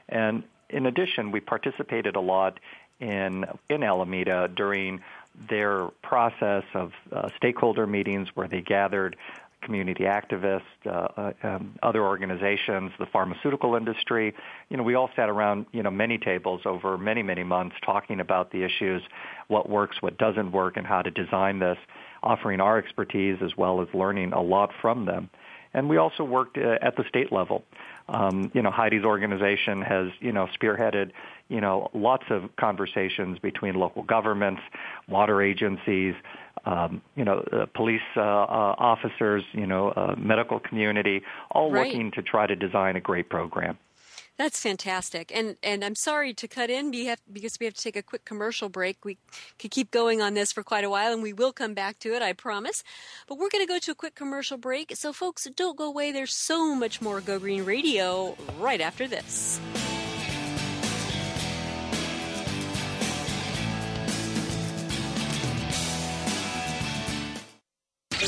[0.10, 2.60] And in addition, we participated a lot
[3.00, 5.02] in in Alameda during
[5.50, 9.16] their process of uh, stakeholder meetings where they gathered
[9.62, 14.36] community activists, uh, uh, um, other organizations, the pharmaceutical industry.
[14.70, 18.20] You know, we all sat around, you know, many tables over many, many months talking
[18.20, 19.02] about the issues,
[19.48, 21.78] what works, what doesn't work, and how to design this.
[22.26, 25.30] offering our expertise as well as learning a lot from them.
[25.74, 27.64] And we also worked uh, at the state level.
[28.08, 31.12] Um, you know, Heidi's organization has, you know, spearheaded,
[31.50, 34.62] you know, lots of conversations between local governments,
[35.08, 36.14] water agencies,
[36.66, 41.88] um, you know, uh, police uh, uh, officers, you know, uh, medical community, all right.
[41.88, 43.78] looking to try to design a great program.
[44.38, 45.32] That's fantastic.
[45.34, 48.68] And and I'm sorry to cut in because we have to take a quick commercial
[48.68, 49.06] break.
[49.06, 49.18] We
[49.58, 52.14] could keep going on this for quite a while and we will come back to
[52.14, 52.84] it, I promise.
[53.28, 54.96] But we're going to go to a quick commercial break.
[54.96, 56.12] So folks, don't go away.
[56.12, 59.60] There's so much more Go Green Radio right after this.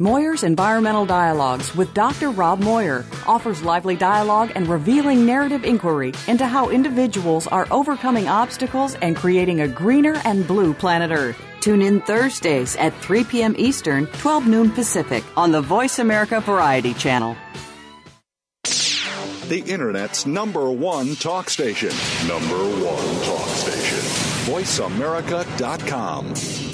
[0.00, 2.30] Moyer's Environmental Dialogues with Dr.
[2.30, 8.96] Rob Moyer offers lively dialogue and revealing narrative inquiry into how individuals are overcoming obstacles
[8.96, 11.40] and creating a greener and blue planet Earth.
[11.60, 13.54] Tune in Thursdays at 3 p.m.
[13.56, 17.36] Eastern, 12 noon Pacific on the Voice America Variety Channel.
[18.64, 21.90] The Internet's number one talk station.
[22.26, 24.00] Number one talk station.
[24.52, 26.73] VoiceAmerica.com.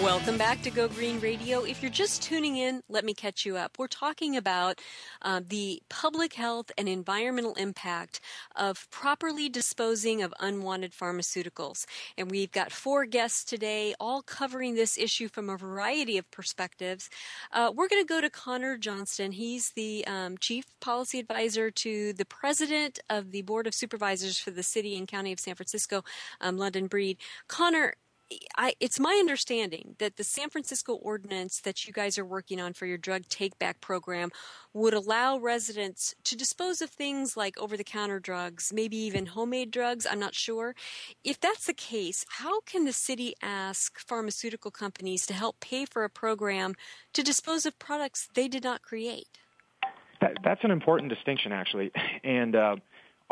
[0.00, 1.62] Welcome back to Go Green Radio.
[1.64, 3.78] If you're just tuning in, let me catch you up.
[3.78, 4.80] We're talking about
[5.22, 8.20] uh, the public health and environmental impact
[8.56, 11.86] of properly disposing of unwanted pharmaceuticals.
[12.16, 17.10] And we've got four guests today, all covering this issue from a variety of perspectives.
[17.52, 19.32] Uh, we're going to go to Conor Johnston.
[19.32, 24.50] He's the um, Chief Policy Advisor to the President of the Board of Supervisors for
[24.50, 26.02] the City and County of San Francisco,
[26.40, 27.18] um, London Breed.
[27.48, 27.94] Conor,
[28.56, 32.72] I, it's my understanding that the San Francisco ordinance that you guys are working on
[32.72, 34.30] for your drug take back program
[34.72, 39.70] would allow residents to dispose of things like over the counter drugs, maybe even homemade
[39.70, 40.06] drugs.
[40.08, 40.74] I'm not sure.
[41.24, 46.04] If that's the case, how can the city ask pharmaceutical companies to help pay for
[46.04, 46.74] a program
[47.12, 49.38] to dispose of products they did not create?
[50.20, 51.90] That, that's an important distinction, actually.
[52.24, 52.76] And uh,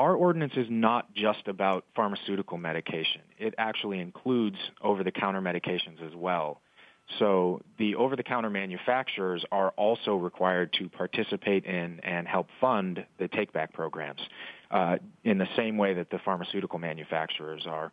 [0.01, 3.21] our ordinance is not just about pharmaceutical medication.
[3.39, 6.63] It actually includes over-the-counter medications as well.
[7.19, 13.75] So the over-the-counter manufacturers are also required to participate in and help fund the take-back
[13.75, 14.23] programs
[14.71, 17.93] uh, in the same way that the pharmaceutical manufacturers are.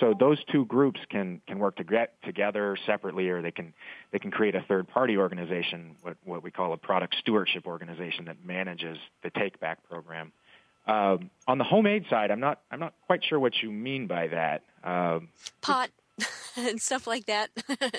[0.00, 3.74] So those two groups can can work to get together separately, or they can
[4.10, 8.24] they can create a third party organization, what what we call a product stewardship organization
[8.26, 10.32] that manages the take back program.
[10.86, 14.28] Um, on the homemade side, I'm not I'm not quite sure what you mean by
[14.28, 14.62] that.
[14.82, 15.28] Um,
[15.60, 15.90] Pot
[16.56, 17.50] and stuff like that.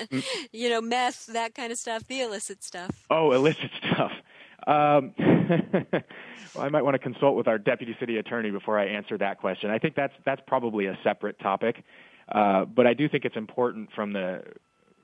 [0.51, 2.91] you know, meth, that kind of stuff, the illicit stuff.
[3.09, 4.11] Oh, illicit stuff.
[4.65, 9.17] Um, well, I might want to consult with our deputy city attorney before I answer
[9.17, 9.69] that question.
[9.69, 11.83] I think that's that's probably a separate topic,
[12.29, 14.43] uh, but I do think it's important from the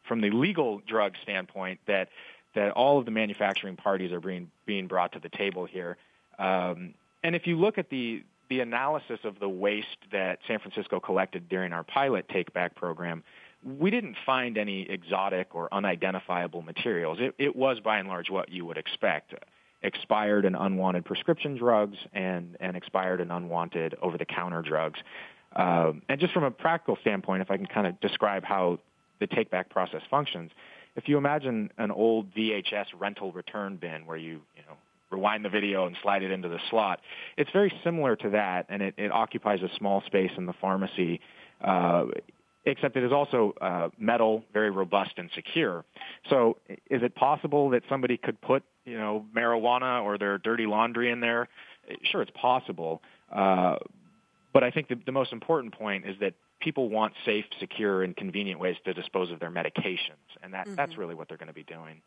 [0.07, 2.09] from the legal drug standpoint that
[2.55, 5.97] that all of the manufacturing parties are being being brought to the table here.
[6.38, 6.93] Um,
[7.24, 11.47] and if you look at the the analysis of the waste that San Francisco collected
[11.49, 13.24] during our pilot take back program,
[13.63, 17.20] we didn't find any exotic or unidentifiable materials.
[17.22, 19.36] It, it was by and large what you would expect
[19.82, 24.99] expired and unwanted prescription drugs and, and expired and unwanted over the counter drugs.
[25.55, 28.80] Um, and just from a practical standpoint, if I can kind of describe how
[29.20, 30.51] the take back process functions,
[30.95, 34.76] if you imagine an old VHS rental return bin where you, you know,
[35.12, 37.01] rewind the video and slide it into the slot,
[37.38, 41.20] it's very similar to that, and it, it occupies a small space in the pharmacy.
[41.62, 42.05] Uh,
[42.66, 45.86] except it is also uh, metal, very robust and secure.
[46.30, 46.57] So,
[46.89, 51.20] is it possible that somebody could put, you know, marijuana or their dirty laundry in
[51.20, 51.47] there?
[52.03, 53.01] Sure, it's possible.
[53.32, 53.76] Uh,
[54.53, 58.16] but I think the, the most important point is that people want safe, secure, and
[58.16, 60.76] convenient ways to dispose of their medications, and that, mm-hmm.
[60.76, 62.01] that's really what they're going to be doing.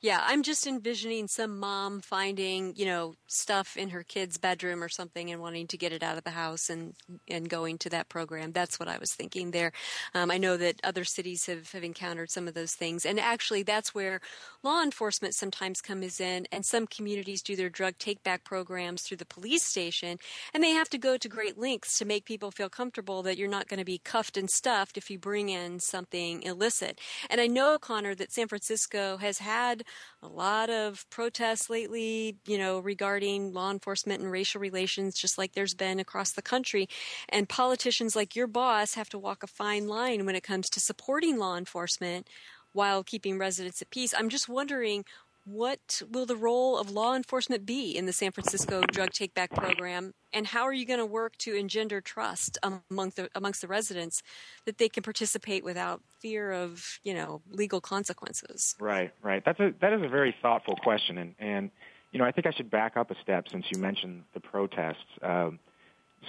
[0.00, 4.88] Yeah, I'm just envisioning some mom finding, you know, stuff in her kid's bedroom or
[4.88, 6.94] something and wanting to get it out of the house and
[7.28, 8.52] and going to that program.
[8.52, 9.72] That's what I was thinking there.
[10.14, 13.06] Um, I know that other cities have, have encountered some of those things.
[13.06, 14.20] And actually, that's where
[14.62, 19.18] law enforcement sometimes comes in, and some communities do their drug take back programs through
[19.18, 20.18] the police station.
[20.54, 23.48] And they have to go to great lengths to make people feel comfortable that you're
[23.48, 26.98] not going to be cuffed and stuffed if you bring in something illicit.
[27.28, 29.82] And I know, Conor, that San Francisco has had had
[30.22, 35.52] a lot of protests lately, you know, regarding law enforcement and racial relations, just like
[35.52, 36.88] there's been across the country.
[37.28, 40.80] And politicians like your boss have to walk a fine line when it comes to
[40.80, 42.28] supporting law enforcement
[42.72, 44.14] while keeping residents at peace.
[44.16, 45.04] I'm just wondering
[45.44, 49.50] what will the role of law enforcement be in the San Francisco drug take back
[49.50, 50.12] program?
[50.32, 54.22] And how are you going to work to engender trust among the, amongst the residents
[54.64, 58.76] that they can participate without fear of you know legal consequences?
[58.78, 59.42] Right right.
[59.44, 61.18] That's a that is a very thoughtful question.
[61.18, 61.70] And and
[62.12, 64.98] you know I think I should back up a step since you mentioned the protests.
[65.22, 65.58] Um,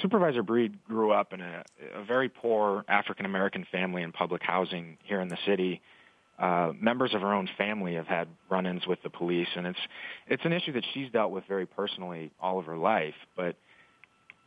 [0.02, 1.64] Supervisor Breed grew up in a,
[1.96, 5.82] a very poor African American family in public housing here in the city
[6.42, 9.80] uh, members of her own family have had run-ins with the police, and it's
[10.28, 13.14] it's an issue that she's dealt with very personally all of her life.
[13.38, 13.56] But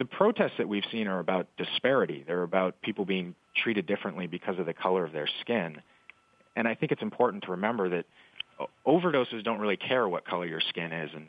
[0.00, 2.24] the protests that we've seen are about disparity.
[2.26, 5.80] They're about people being treated differently because of the color of their skin.
[6.56, 8.06] And I think it's important to remember that
[8.84, 11.28] overdoses don't really care what color your skin is, and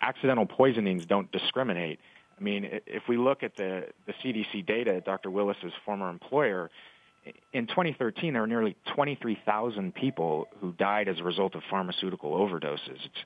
[0.00, 1.98] accidental poisonings don't discriminate.
[2.38, 5.32] I mean, if we look at the, the CDC data, Dr.
[5.32, 6.70] Willis's former employer,
[7.52, 13.04] in 2013, there were nearly 23,000 people who died as a result of pharmaceutical overdoses.
[13.04, 13.24] It's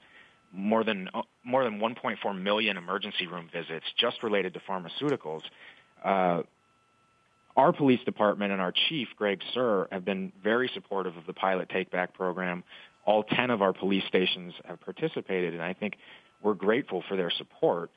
[0.52, 1.08] more than
[1.44, 5.42] more than 1.4 million emergency room visits just related to pharmaceuticals.
[6.04, 6.42] Uh,
[7.56, 11.68] our police department and our chief, Greg Suhr, have been very supportive of the pilot
[11.68, 12.64] take back program.
[13.04, 15.96] All 10 of our police stations have participated, and I think
[16.42, 17.90] we're grateful for their support.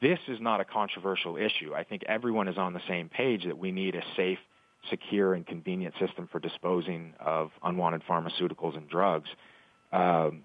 [0.00, 1.74] This is not a controversial issue.
[1.74, 4.38] I think everyone is on the same page that we need a safe
[4.90, 9.28] secure and convenient system for disposing of unwanted pharmaceuticals and drugs.
[9.92, 10.44] Um,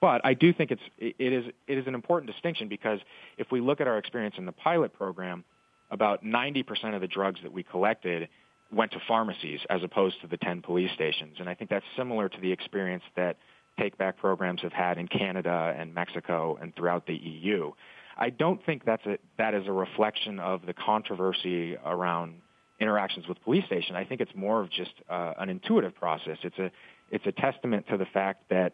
[0.00, 3.00] but I do think it's it is it is an important distinction because
[3.38, 5.44] if we look at our experience in the pilot program,
[5.90, 8.28] about 90% of the drugs that we collected
[8.72, 12.28] went to pharmacies as opposed to the 10 police stations, and I think that's similar
[12.28, 13.36] to the experience that
[13.78, 17.72] take back programs have had in Canada and Mexico and throughout the EU.
[18.16, 22.34] I don't think that's a, that is a reflection of the controversy around
[22.80, 23.96] interactions with police station.
[23.96, 26.38] I think it's more of just uh, an intuitive process.
[26.42, 26.70] It's a
[27.10, 28.72] it's a testament to the fact that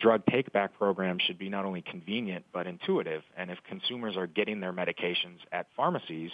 [0.00, 3.22] drug take back programs should be not only convenient but intuitive.
[3.36, 6.30] And if consumers are getting their medications at pharmacies,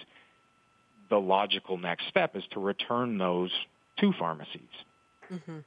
[1.10, 3.50] the logical next step is to return those
[4.00, 4.62] to pharmacies.
[5.30, 5.58] Mm-hmm.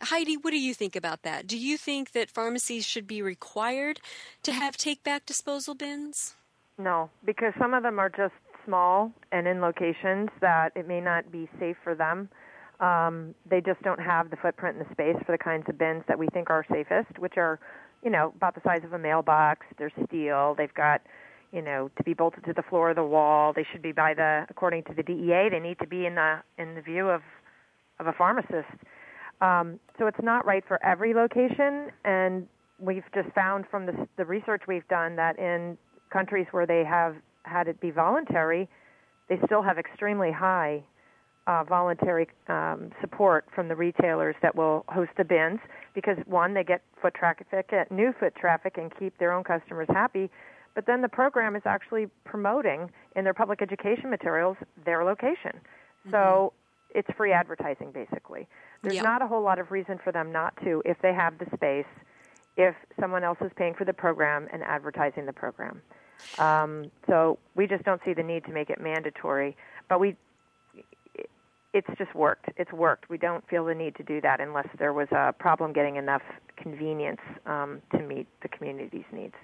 [0.00, 1.46] Heidi, what do you think about that?
[1.46, 4.00] Do you think that pharmacies should be required
[4.44, 6.36] to have take back disposal bins?
[6.78, 8.34] No, because some of them are just
[8.66, 12.28] small and in locations that it may not be safe for them.
[12.80, 16.02] Um, they just don't have the footprint and the space for the kinds of bins
[16.08, 17.58] that we think are safest, which are,
[18.02, 19.64] you know, about the size of a mailbox.
[19.78, 20.54] They're steel.
[20.58, 21.00] They've got,
[21.52, 23.54] you know, to be bolted to the floor of the wall.
[23.54, 26.42] They should be by the, according to the DEA, they need to be in the
[26.58, 27.22] in the view of
[27.98, 28.68] of a pharmacist.
[29.40, 32.46] Um, so it's not right for every location, and
[32.78, 35.78] we've just found from the, the research we've done that in
[36.10, 37.16] countries where they have
[37.46, 38.68] had it be voluntary,
[39.28, 40.82] they still have extremely high
[41.46, 45.60] uh, voluntary um, support from the retailers that will host the bins
[45.94, 49.86] because one, they get foot traffic, get new foot traffic, and keep their own customers
[49.90, 50.28] happy.
[50.74, 55.52] But then the program is actually promoting in their public education materials their location.
[55.54, 56.10] Mm-hmm.
[56.10, 56.52] So
[56.94, 58.46] it's free advertising basically.
[58.82, 59.04] There's yep.
[59.04, 61.86] not a whole lot of reason for them not to if they have the space
[62.56, 65.82] if someone else is paying for the program and advertising the program.
[66.38, 69.56] Um, so we just don't see the need to make it mandatory,
[69.88, 70.16] but we
[71.76, 72.48] it's just worked.
[72.56, 73.10] It's worked.
[73.10, 76.22] We don't feel the need to do that unless there was a problem getting enough
[76.56, 79.34] convenience um, to meet the community's needs.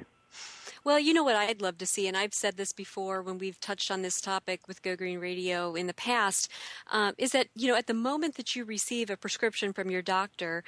[0.84, 3.60] Well, you know what I'd love to see, and I've said this before when we've
[3.60, 6.50] touched on this topic with Go Green Radio in the past,
[6.90, 10.02] um, is that you know at the moment that you receive a prescription from your
[10.02, 10.64] doctor,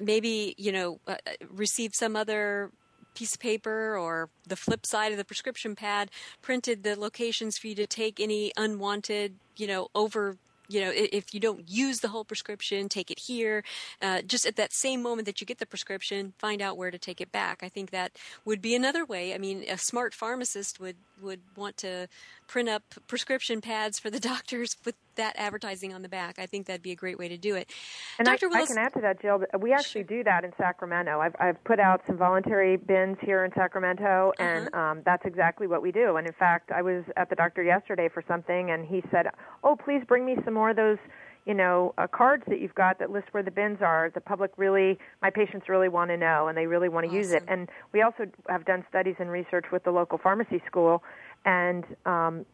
[0.00, 2.72] maybe you know uh, uh receive some other
[3.14, 6.10] piece of paper or the flip side of the prescription pad
[6.42, 10.36] printed the locations for you to take any unwanted, you know, over
[10.68, 13.62] you know, if you don't use the whole prescription, take it here.
[14.00, 16.98] Uh, just at that same moment that you get the prescription, find out where to
[16.98, 17.60] take it back.
[17.62, 18.12] I think that
[18.44, 19.34] would be another way.
[19.34, 22.08] I mean, a smart pharmacist would would want to
[22.46, 26.38] print up prescription pads for the doctors with that advertising on the back.
[26.38, 27.70] I think that'd be a great way to do it.
[28.18, 28.46] And Dr.
[28.46, 29.42] I, Willis, I can add to that, Jill.
[29.58, 31.20] We actually do that in Sacramento.
[31.20, 34.42] I've, I've put out some voluntary bins here in Sacramento, uh-huh.
[34.42, 36.16] and um, that's exactly what we do.
[36.16, 39.26] And in fact, I was at the doctor yesterday for something, and he said,
[39.62, 40.98] "Oh, please bring me some more of those."
[41.46, 44.10] you know, uh, cards that you've got that list where the bins are.
[44.14, 47.18] The public really, my patients really want to know, and they really want to awesome.
[47.18, 47.44] use it.
[47.46, 51.02] And we also have done studies and research with the local pharmacy school,
[51.44, 52.46] and um,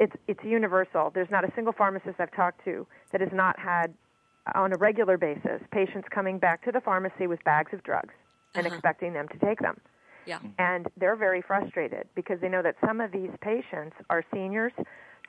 [0.00, 1.10] it's it's universal.
[1.14, 3.94] There's not a single pharmacist I've talked to that has not had
[4.54, 8.14] on a regular basis patients coming back to the pharmacy with bags of drugs
[8.54, 8.74] and uh-huh.
[8.74, 9.78] expecting them to take them.
[10.26, 10.38] Yeah.
[10.58, 14.72] And they're very frustrated because they know that some of these patients are seniors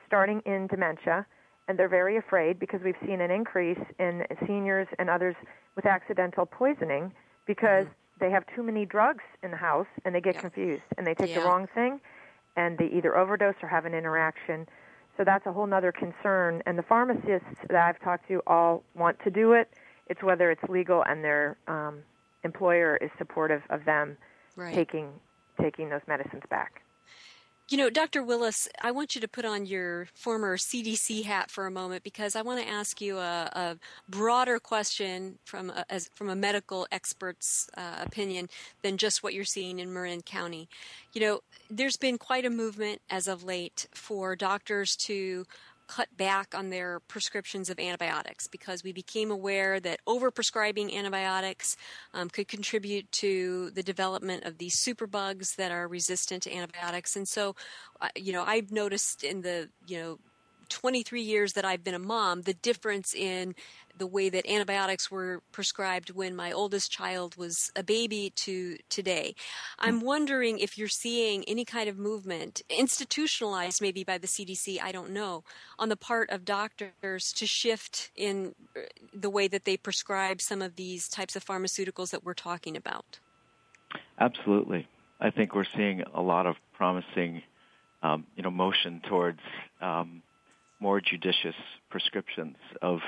[0.06, 1.26] starting in dementia
[1.68, 5.36] and they're very afraid because we've seen an increase in seniors and others
[5.76, 7.12] with accidental poisoning
[7.46, 8.24] because mm-hmm.
[8.24, 10.40] they have too many drugs in the house and they get yeah.
[10.40, 11.40] confused and they take yeah.
[11.40, 12.00] the wrong thing
[12.56, 14.66] and they either overdose or have an interaction.
[15.16, 16.62] So that's a whole other concern.
[16.66, 19.68] And the pharmacists that I've talked to all want to do it.
[20.08, 22.00] It's whether it's legal and their um,
[22.44, 24.16] employer is supportive of them
[24.56, 24.74] right.
[24.74, 25.08] taking
[25.60, 26.81] taking those medicines back.
[27.72, 28.22] You know, Dr.
[28.22, 32.36] Willis, I want you to put on your former CDC hat for a moment because
[32.36, 36.86] I want to ask you a, a broader question from a, as, from a medical
[36.92, 38.50] expert's uh, opinion
[38.82, 40.68] than just what you're seeing in Marin County.
[41.14, 45.46] You know, there's been quite a movement as of late for doctors to
[45.96, 51.76] cut back on their prescriptions of antibiotics because we became aware that overprescribing antibiotics
[52.14, 57.14] um, could contribute to the development of these superbugs that are resistant to antibiotics.
[57.14, 57.54] And so,
[58.00, 60.18] uh, you know, I've noticed in the, you know,
[60.72, 63.54] 23 years that I've been a mom, the difference in
[63.96, 69.34] the way that antibiotics were prescribed when my oldest child was a baby to today.
[69.78, 70.06] I'm hmm.
[70.06, 75.10] wondering if you're seeing any kind of movement, institutionalized maybe by the CDC, I don't
[75.10, 75.44] know,
[75.78, 78.80] on the part of doctors to shift in uh,
[79.12, 83.18] the way that they prescribe some of these types of pharmaceuticals that we're talking about.
[84.18, 84.88] Absolutely.
[85.20, 87.42] I think we're seeing a lot of promising,
[88.02, 89.40] um, you know, motion towards
[89.80, 90.22] um,
[90.82, 91.54] more judicious
[91.90, 92.98] prescriptions of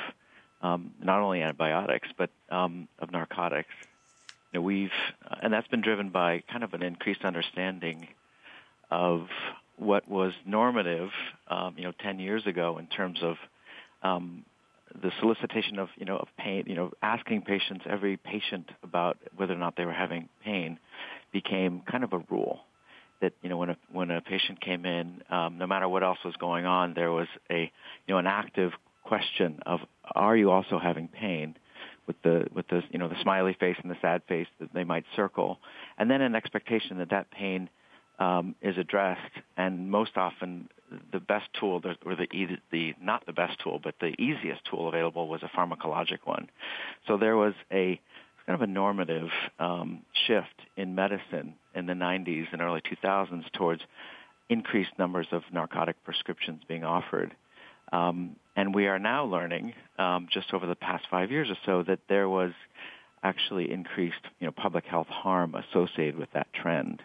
[0.62, 3.68] um, not only antibiotics but um, of narcotics.
[4.52, 4.90] You know, we've
[5.42, 8.06] and that's been driven by kind of an increased understanding
[8.90, 9.26] of
[9.76, 11.10] what was normative,
[11.48, 13.34] um, you know, 10 years ago in terms of
[14.04, 14.44] um,
[15.02, 19.52] the solicitation of you know of pain, you know, asking patients every patient about whether
[19.52, 20.78] or not they were having pain
[21.32, 22.60] became kind of a rule
[23.24, 26.18] that you know when a when a patient came in, um, no matter what else
[26.24, 27.60] was going on, there was a
[28.06, 28.72] you know an active
[29.02, 29.80] question of
[30.14, 31.56] are you also having pain?
[32.06, 34.84] With the with the you know the smiley face and the sad face that they
[34.84, 35.58] might circle,
[35.96, 37.70] and then an expectation that that pain
[38.18, 40.68] um, is addressed, and most often
[41.12, 42.26] the best tool, or the,
[42.70, 46.50] the not the best tool, but the easiest tool available was a pharmacologic one.
[47.06, 47.98] So there was a
[48.46, 53.82] kind of a normative um, shift in medicine in the 90s and early 2000s towards
[54.48, 57.34] increased numbers of narcotic prescriptions being offered.
[57.92, 61.82] Um, and we are now learning, um, just over the past five years or so,
[61.84, 62.52] that there was
[63.22, 67.02] actually increased, you know, public health harm associated with that trend.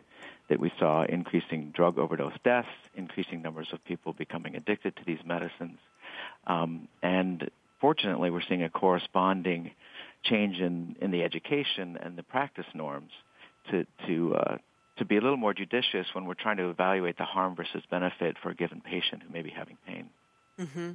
[0.50, 5.20] That we saw increasing drug overdose deaths, increasing numbers of people becoming addicted to these
[5.24, 5.78] medicines,
[6.48, 7.50] um, and
[7.80, 9.72] fortunately, we're seeing a corresponding
[10.24, 13.12] change in, in the education and the practice norms
[13.72, 14.58] to to uh,
[14.98, 18.38] to be a little more judicious when we're trying to evaluate the harm versus benefit
[18.42, 20.10] for a given patient who may be having pain.
[20.60, 20.92] Mm-hmm.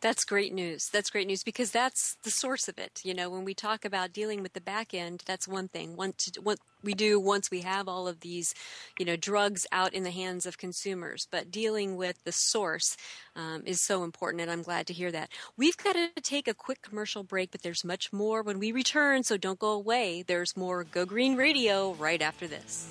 [0.00, 0.88] That's great news.
[0.88, 3.02] That's great news because that's the source of it.
[3.04, 5.96] You know, when we talk about dealing with the back end, that's one thing.
[5.96, 8.54] What, what we do once we have all of these,
[8.98, 12.96] you know, drugs out in the hands of consumers, but dealing with the source
[13.36, 15.28] um, is so important, and I'm glad to hear that.
[15.58, 19.24] We've got to take a quick commercial break, but there's much more when we return,
[19.24, 20.24] so don't go away.
[20.26, 22.90] There's more Go Green Radio right after this.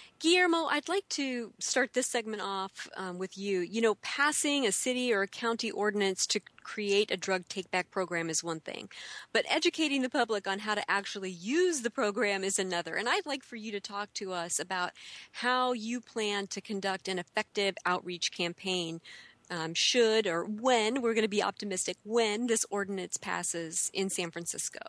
[0.21, 3.61] Guillermo, I'd like to start this segment off um, with you.
[3.61, 7.89] You know, passing a city or a county ordinance to create a drug take back
[7.89, 8.87] program is one thing,
[9.33, 12.93] but educating the public on how to actually use the program is another.
[12.93, 14.91] And I'd like for you to talk to us about
[15.31, 19.01] how you plan to conduct an effective outreach campaign.
[19.49, 24.31] Um, should or when we're going to be optimistic when this ordinance passes in San
[24.31, 24.79] Francisco.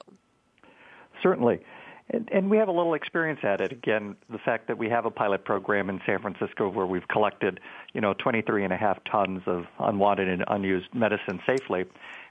[1.21, 1.63] Certainly.
[2.13, 3.73] And, and, we have a little experience at it.
[3.73, 7.59] Again, the fact that we have a pilot program in San Francisco where we've collected,
[7.95, 11.87] you know, 23 and a half tons of unwanted and unused medicine safely,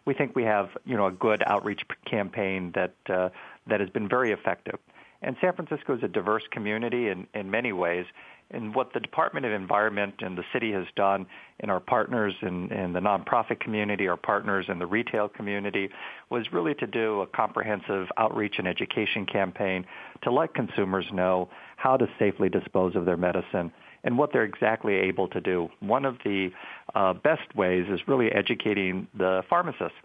[0.05, 3.29] we think we have, you know, a good outreach campaign that uh,
[3.67, 4.79] that has been very effective.
[5.21, 8.05] And San Francisco is a diverse community in, in many ways,
[8.53, 11.25] and what the Department of Environment and the city has done,
[11.59, 15.89] and our partners in, in the nonprofit community, our partners in the retail community,
[16.29, 19.85] was really to do a comprehensive outreach and education campaign
[20.23, 23.71] to let consumers know how to safely dispose of their medicine
[24.03, 25.69] and what they're exactly able to do.
[25.79, 26.49] One of the
[26.95, 29.95] uh, best ways is really educating the pharmacist,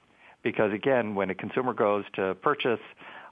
[0.42, 2.80] because again, when a consumer goes to purchase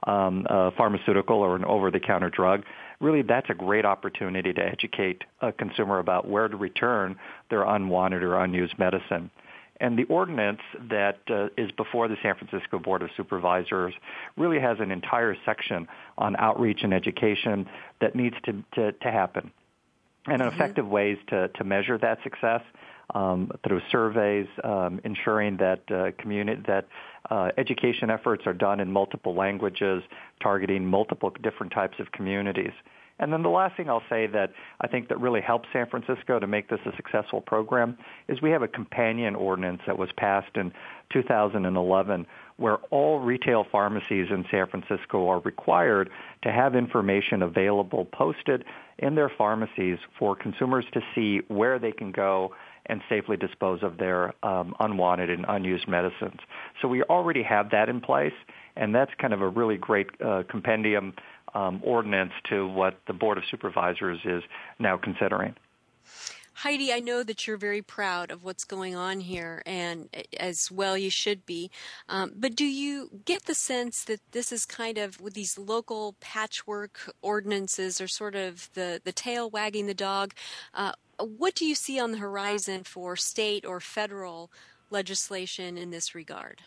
[0.07, 2.65] um, a pharmaceutical or an over-the-counter drug,
[3.01, 7.17] really that's a great opportunity to educate a consumer about where to return
[7.51, 9.31] their unwanted or unused medicine.
[9.81, 13.93] And the ordinance that uh, is before the San Francisco Board of Supervisors
[14.37, 17.69] really has an entire section on outreach and education
[18.01, 19.51] that needs to, to, to happen.
[20.27, 20.55] And mm-hmm.
[20.55, 22.63] effective ways to, to measure that success
[23.15, 26.87] um, through surveys, um, ensuring that uh, community that
[27.31, 30.03] uh, education efforts are done in multiple languages,
[30.43, 32.73] targeting multiple different types of communities.
[33.21, 36.41] And then the last thing I'll say that I think that really helps San Francisco
[36.41, 37.97] to make this a successful program
[38.27, 40.73] is we have a companion ordinance that was passed in
[41.13, 42.27] 2011
[42.57, 46.11] where all retail pharmacies in San Francisco are required
[46.43, 48.65] to have information available posted
[48.99, 52.53] in their pharmacies for consumers to see where they can go
[52.87, 56.41] and safely dispose of their um, unwanted and unused medicines.
[56.81, 58.35] So we already have that in place,
[58.77, 61.15] and that's kind of a really great uh, compendium
[61.55, 64.43] um, ordinance to what the Board of Supervisors is
[64.79, 65.55] now considering.
[66.55, 70.97] Heidi, I know that you're very proud of what's going on here, and as well
[70.97, 71.71] you should be.
[72.09, 76.15] Um, but do you get the sense that this is kind of with these local
[76.21, 80.33] patchwork ordinances, or sort of the the tail wagging the dog?
[80.73, 84.51] Uh, what do you see on the horizon for state or federal
[84.91, 86.63] legislation in this regard?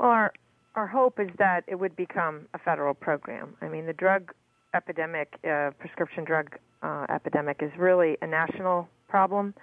[0.00, 0.32] Well, our
[0.74, 3.54] our hope is that it would become a federal program.
[3.60, 4.32] I mean, the drug
[4.74, 6.56] epidemic, uh, prescription drug
[6.86, 9.54] uh, epidemic, is really a national problem.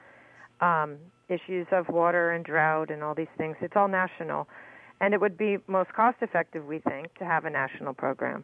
[0.61, 0.97] Um,
[1.29, 4.47] issues of water and drought and all these things, it's all national.
[5.01, 8.43] And it would be most cost effective, we think, to have a national program.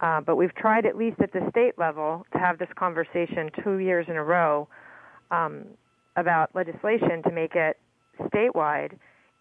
[0.00, 3.78] Uh, but we've tried, at least at the state level, to have this conversation two
[3.78, 4.68] years in a row
[5.30, 5.64] um,
[6.16, 7.78] about legislation to make it
[8.20, 8.92] statewide.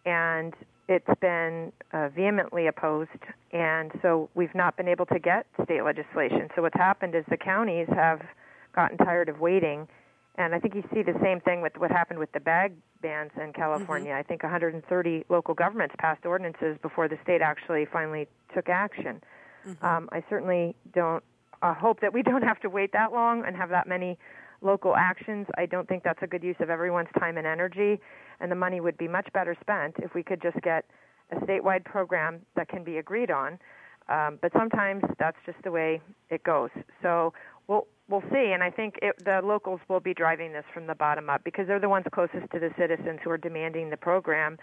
[0.06, 0.54] And
[0.88, 3.10] it's been uh, vehemently opposed,
[3.52, 6.50] and so we've not been able to get state legislation.
[6.56, 8.22] So what's happened is the counties have
[8.76, 9.88] gotten tired of waiting,
[10.38, 13.32] and I think you see the same thing with what happened with the bag bans
[13.42, 14.12] in California.
[14.12, 14.20] Mm-hmm.
[14.20, 19.22] I think 130 local governments passed ordinances before the state actually finally took action.
[19.66, 19.86] Mm-hmm.
[19.86, 21.24] Um, I certainly don't
[21.62, 24.18] uh, hope that we don't have to wait that long and have that many
[24.62, 25.48] local actions.
[25.58, 28.02] I don't think that's a good use of everyone's time and energy
[28.40, 30.86] and the money would be much better spent if we could just get
[31.32, 33.58] a statewide program that can be agreed on.
[34.08, 36.70] Um, but sometimes that's just the way it goes.
[37.02, 37.34] So
[37.68, 40.96] we'll we'll see, and I think it, the locals will be driving this from the
[40.96, 44.58] bottom up because they're the ones closest to the citizens who are demanding the program,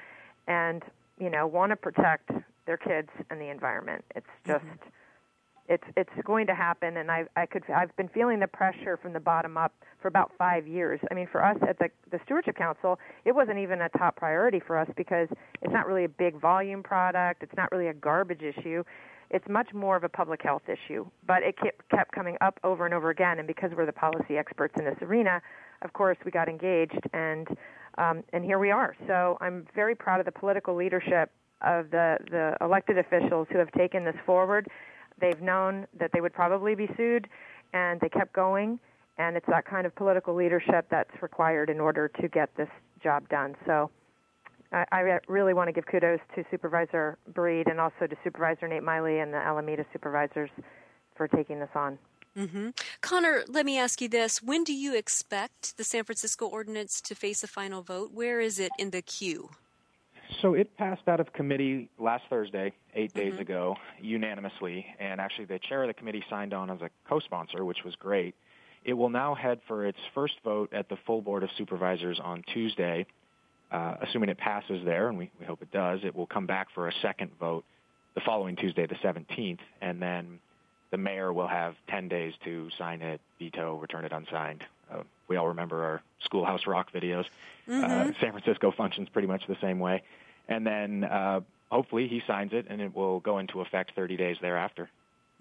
[0.47, 0.83] and
[1.19, 2.31] you know want to protect
[2.67, 4.05] their kids and the environment.
[4.15, 4.65] It's just.
[4.65, 4.89] Mm-hmm
[5.69, 9.13] it's it's going to happen and I I could I've been feeling the pressure from
[9.13, 11.01] the bottom up for about 5 years.
[11.11, 14.61] I mean for us at the the stewardship council, it wasn't even a top priority
[14.61, 15.29] for us because
[15.63, 18.83] it's not really a big volume product, it's not really a garbage issue.
[19.33, 21.57] It's much more of a public health issue, but it
[21.91, 24.99] kept coming up over and over again and because we're the policy experts in this
[25.03, 25.41] arena,
[25.83, 27.49] of course we got engaged and
[27.99, 28.97] um, and here we are.
[29.07, 31.31] So I'm very proud of the political leadership
[31.63, 34.69] of the the elected officials who have taken this forward
[35.23, 37.29] They've known that they would probably be sued,
[37.73, 38.79] and they kept going.
[39.19, 42.69] And it's that kind of political leadership that's required in order to get this
[43.03, 43.55] job done.
[43.67, 43.91] So
[44.73, 48.83] I, I really want to give kudos to Supervisor Breed and also to Supervisor Nate
[48.83, 50.51] Miley and the Alameda supervisors
[51.15, 51.99] for taking this on.
[52.37, 52.71] Mm-hmm.
[53.03, 54.43] Conor, let me ask you this.
[54.43, 58.13] When do you expect the San Francisco ordinance to face a final vote?
[58.13, 59.51] Where is it in the queue?
[60.41, 63.43] So it passed out of committee last Thursday, 8 days mm-hmm.
[63.43, 67.85] ago, unanimously, and actually the chair of the committee signed on as a co-sponsor, which
[67.85, 68.35] was great.
[68.85, 72.43] It will now head for its first vote at the full Board of Supervisors on
[72.53, 73.07] Tuesday.
[73.73, 76.69] Uh, assuming it passes there, and we, we hope it does, it will come back
[76.75, 77.65] for a second vote
[78.15, 80.39] the following Tuesday, the 17th, and then
[80.91, 84.63] the mayor will have 10 days to sign it, veto, return it unsigned.
[84.93, 87.25] Uh, we all remember our Schoolhouse Rock videos.
[87.67, 88.11] Uh, mm-hmm.
[88.11, 90.03] Uh, San Francisco functions pretty much the same way
[90.49, 94.37] and then uh, hopefully he signs it and it will go into effect 30 days
[94.41, 94.91] thereafter.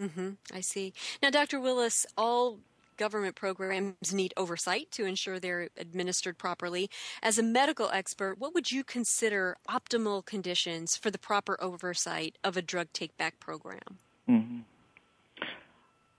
[0.02, 0.32] Mm-hmm.
[0.54, 0.94] I see.
[1.22, 1.60] Now, Dr.
[1.60, 2.58] Willis, all
[3.02, 6.88] government programs need oversight to ensure they're administered properly.
[7.24, 12.58] As a medical expert, what would you consider optimal conditions for the proper oversight of
[12.58, 13.98] a drug take back program?
[14.30, 14.60] Mm-hmm.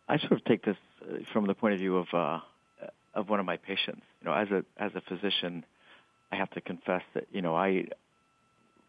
[0.09, 2.41] I sort of take this uh, from the point of view of uh,
[3.15, 4.05] of one of my patients.
[4.21, 5.65] You know, as a as a physician,
[6.33, 7.87] I have to confess that you know I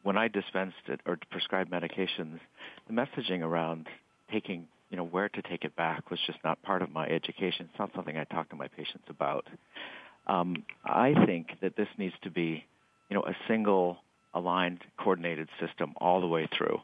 [0.02, 2.40] when I dispensed or prescribed medications,
[2.88, 3.88] the messaging around
[4.32, 7.68] taking, you know, where to take it back was just not part of my education.
[7.68, 9.48] It's not something I talk to my patients about.
[10.28, 12.64] Um, I think that this needs to be,
[13.10, 13.98] you know, a single
[14.36, 16.80] aligned, coordinated system all the way through,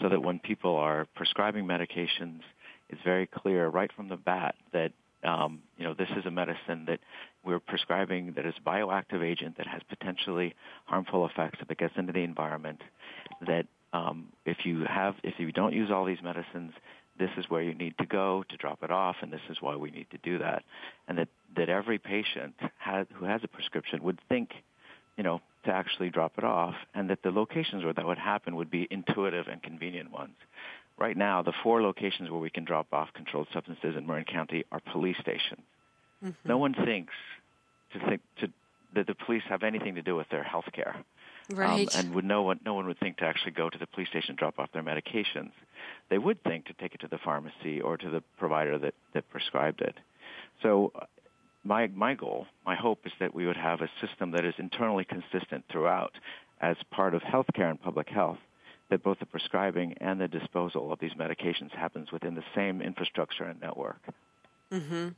[0.00, 2.42] so that when people are prescribing medications,
[2.90, 4.92] it's very clear right from the bat that
[5.24, 7.00] um, you know, this is a medicine that
[7.44, 10.54] we're prescribing that is a bioactive agent that has potentially
[10.84, 12.80] harmful effects if it gets into the environment.
[13.44, 16.70] That um, if you have, if you don't use all these medicines,
[17.18, 19.76] this is where you need to go to drop it off, and this is why
[19.76, 20.62] we need to do that.
[21.06, 24.50] And that that every patient has, who has a prescription would think,
[25.16, 28.56] you know, to actually drop it off, and that the locations where that would happen
[28.56, 30.36] would be intuitive and convenient ones
[30.98, 34.64] right now, the four locations where we can drop off controlled substances in Marin County
[34.72, 35.62] are police stations.
[36.24, 36.48] Mm-hmm.
[36.48, 37.14] No one thinks
[37.92, 38.48] to think to,
[38.94, 40.96] that the police have anything to do with their health care.
[41.50, 41.94] Um, right.
[41.94, 44.08] Um, and would no one no one would think to actually go to the police
[44.08, 45.52] station and drop off their medications.
[46.10, 49.28] They would think to take it to the pharmacy or to the provider that that
[49.30, 49.94] prescribed it.
[50.62, 50.92] So
[51.64, 55.04] my my goal, my hope is that we would have a system that is internally
[55.04, 56.12] consistent throughout,
[56.60, 58.38] as part of healthcare and public health,
[58.90, 63.44] that both the prescribing and the disposal of these medications happens within the same infrastructure
[63.44, 64.00] and network.
[64.72, 65.08] Mm-hmm.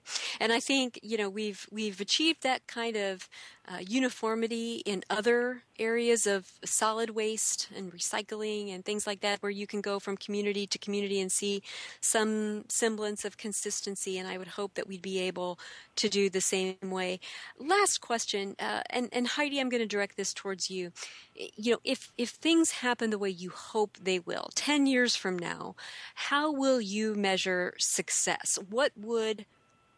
[0.40, 3.28] And I think you know we've we've achieved that kind of
[3.68, 9.50] uh, uniformity in other areas of solid waste and recycling and things like that, where
[9.50, 11.62] you can go from community to community and see
[12.00, 14.18] some semblance of consistency.
[14.18, 15.58] And I would hope that we'd be able
[15.96, 17.20] to do the same way.
[17.58, 20.92] Last question, uh, and and Heidi, I'm going to direct this towards you.
[21.34, 25.38] You know, if if things happen the way you hope they will, ten years from
[25.38, 25.74] now,
[26.14, 28.58] how will you measure success?
[28.68, 29.46] What would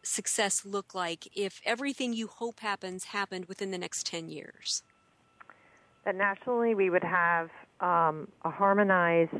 [0.03, 4.83] success look like if everything you hope happens happened within the next 10 years?
[6.05, 7.49] That nationally we would have
[7.79, 9.31] um, a harmonized,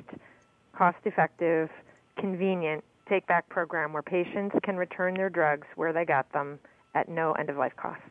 [0.74, 1.70] cost effective,
[2.18, 6.60] convenient take back program where patients can return their drugs where they got them
[6.96, 8.02] at no end of life cost.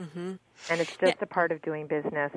[0.00, 0.32] Mm-hmm.
[0.70, 1.22] And it's just yeah.
[1.22, 2.32] a part of doing business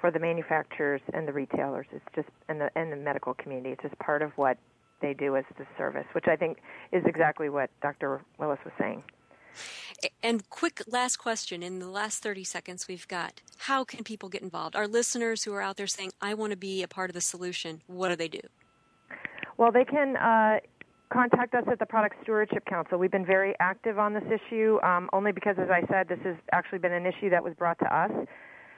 [0.00, 1.86] for the manufacturers and the retailers.
[1.92, 3.70] It's just and the and the medical community.
[3.70, 4.58] It's just part of what
[5.00, 6.58] they do as the service, which I think
[6.92, 8.22] is exactly what Dr.
[8.38, 9.02] Willis was saying.
[10.22, 13.40] And quick last question in the last 30 seconds we've got.
[13.58, 14.76] How can people get involved?
[14.76, 17.20] Our listeners who are out there saying, I want to be a part of the
[17.20, 18.40] solution, what do they do?
[19.56, 20.60] Well, they can uh,
[21.12, 22.98] contact us at the Product Stewardship Council.
[22.98, 26.36] We've been very active on this issue, um, only because, as I said, this has
[26.52, 28.10] actually been an issue that was brought to us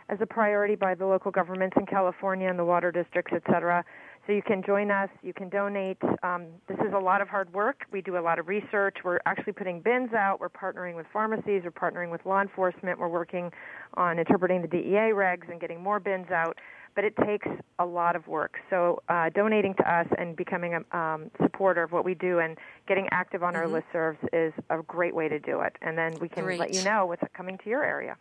[0.08, 3.84] as a priority by the local governments in California and the water districts, et cetera.
[4.26, 5.98] So you can join us, you can donate.
[6.24, 7.82] Um, this is a lot of hard work.
[7.92, 8.96] We do a lot of research.
[9.04, 10.40] We're actually putting bins out.
[10.40, 11.62] We're partnering with pharmacies.
[11.62, 12.98] We're partnering with law enforcement.
[12.98, 13.52] We're working
[13.94, 16.58] on interpreting the DEA regs and getting more bins out.
[16.96, 17.46] But it takes
[17.78, 18.56] a lot of work.
[18.70, 22.58] So uh, donating to us and becoming a um, supporter of what we do and
[22.88, 23.74] getting active on mm-hmm.
[23.74, 25.76] our listservs is a great way to do it.
[25.82, 26.58] And then we can great.
[26.58, 28.16] let you know what's coming to your area.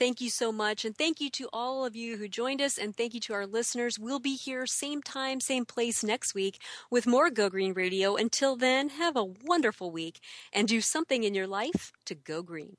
[0.00, 0.86] Thank you so much.
[0.86, 2.78] And thank you to all of you who joined us.
[2.78, 3.98] And thank you to our listeners.
[3.98, 6.58] We'll be here same time, same place next week
[6.90, 8.16] with more Go Green Radio.
[8.16, 10.20] Until then, have a wonderful week
[10.54, 12.78] and do something in your life to go green.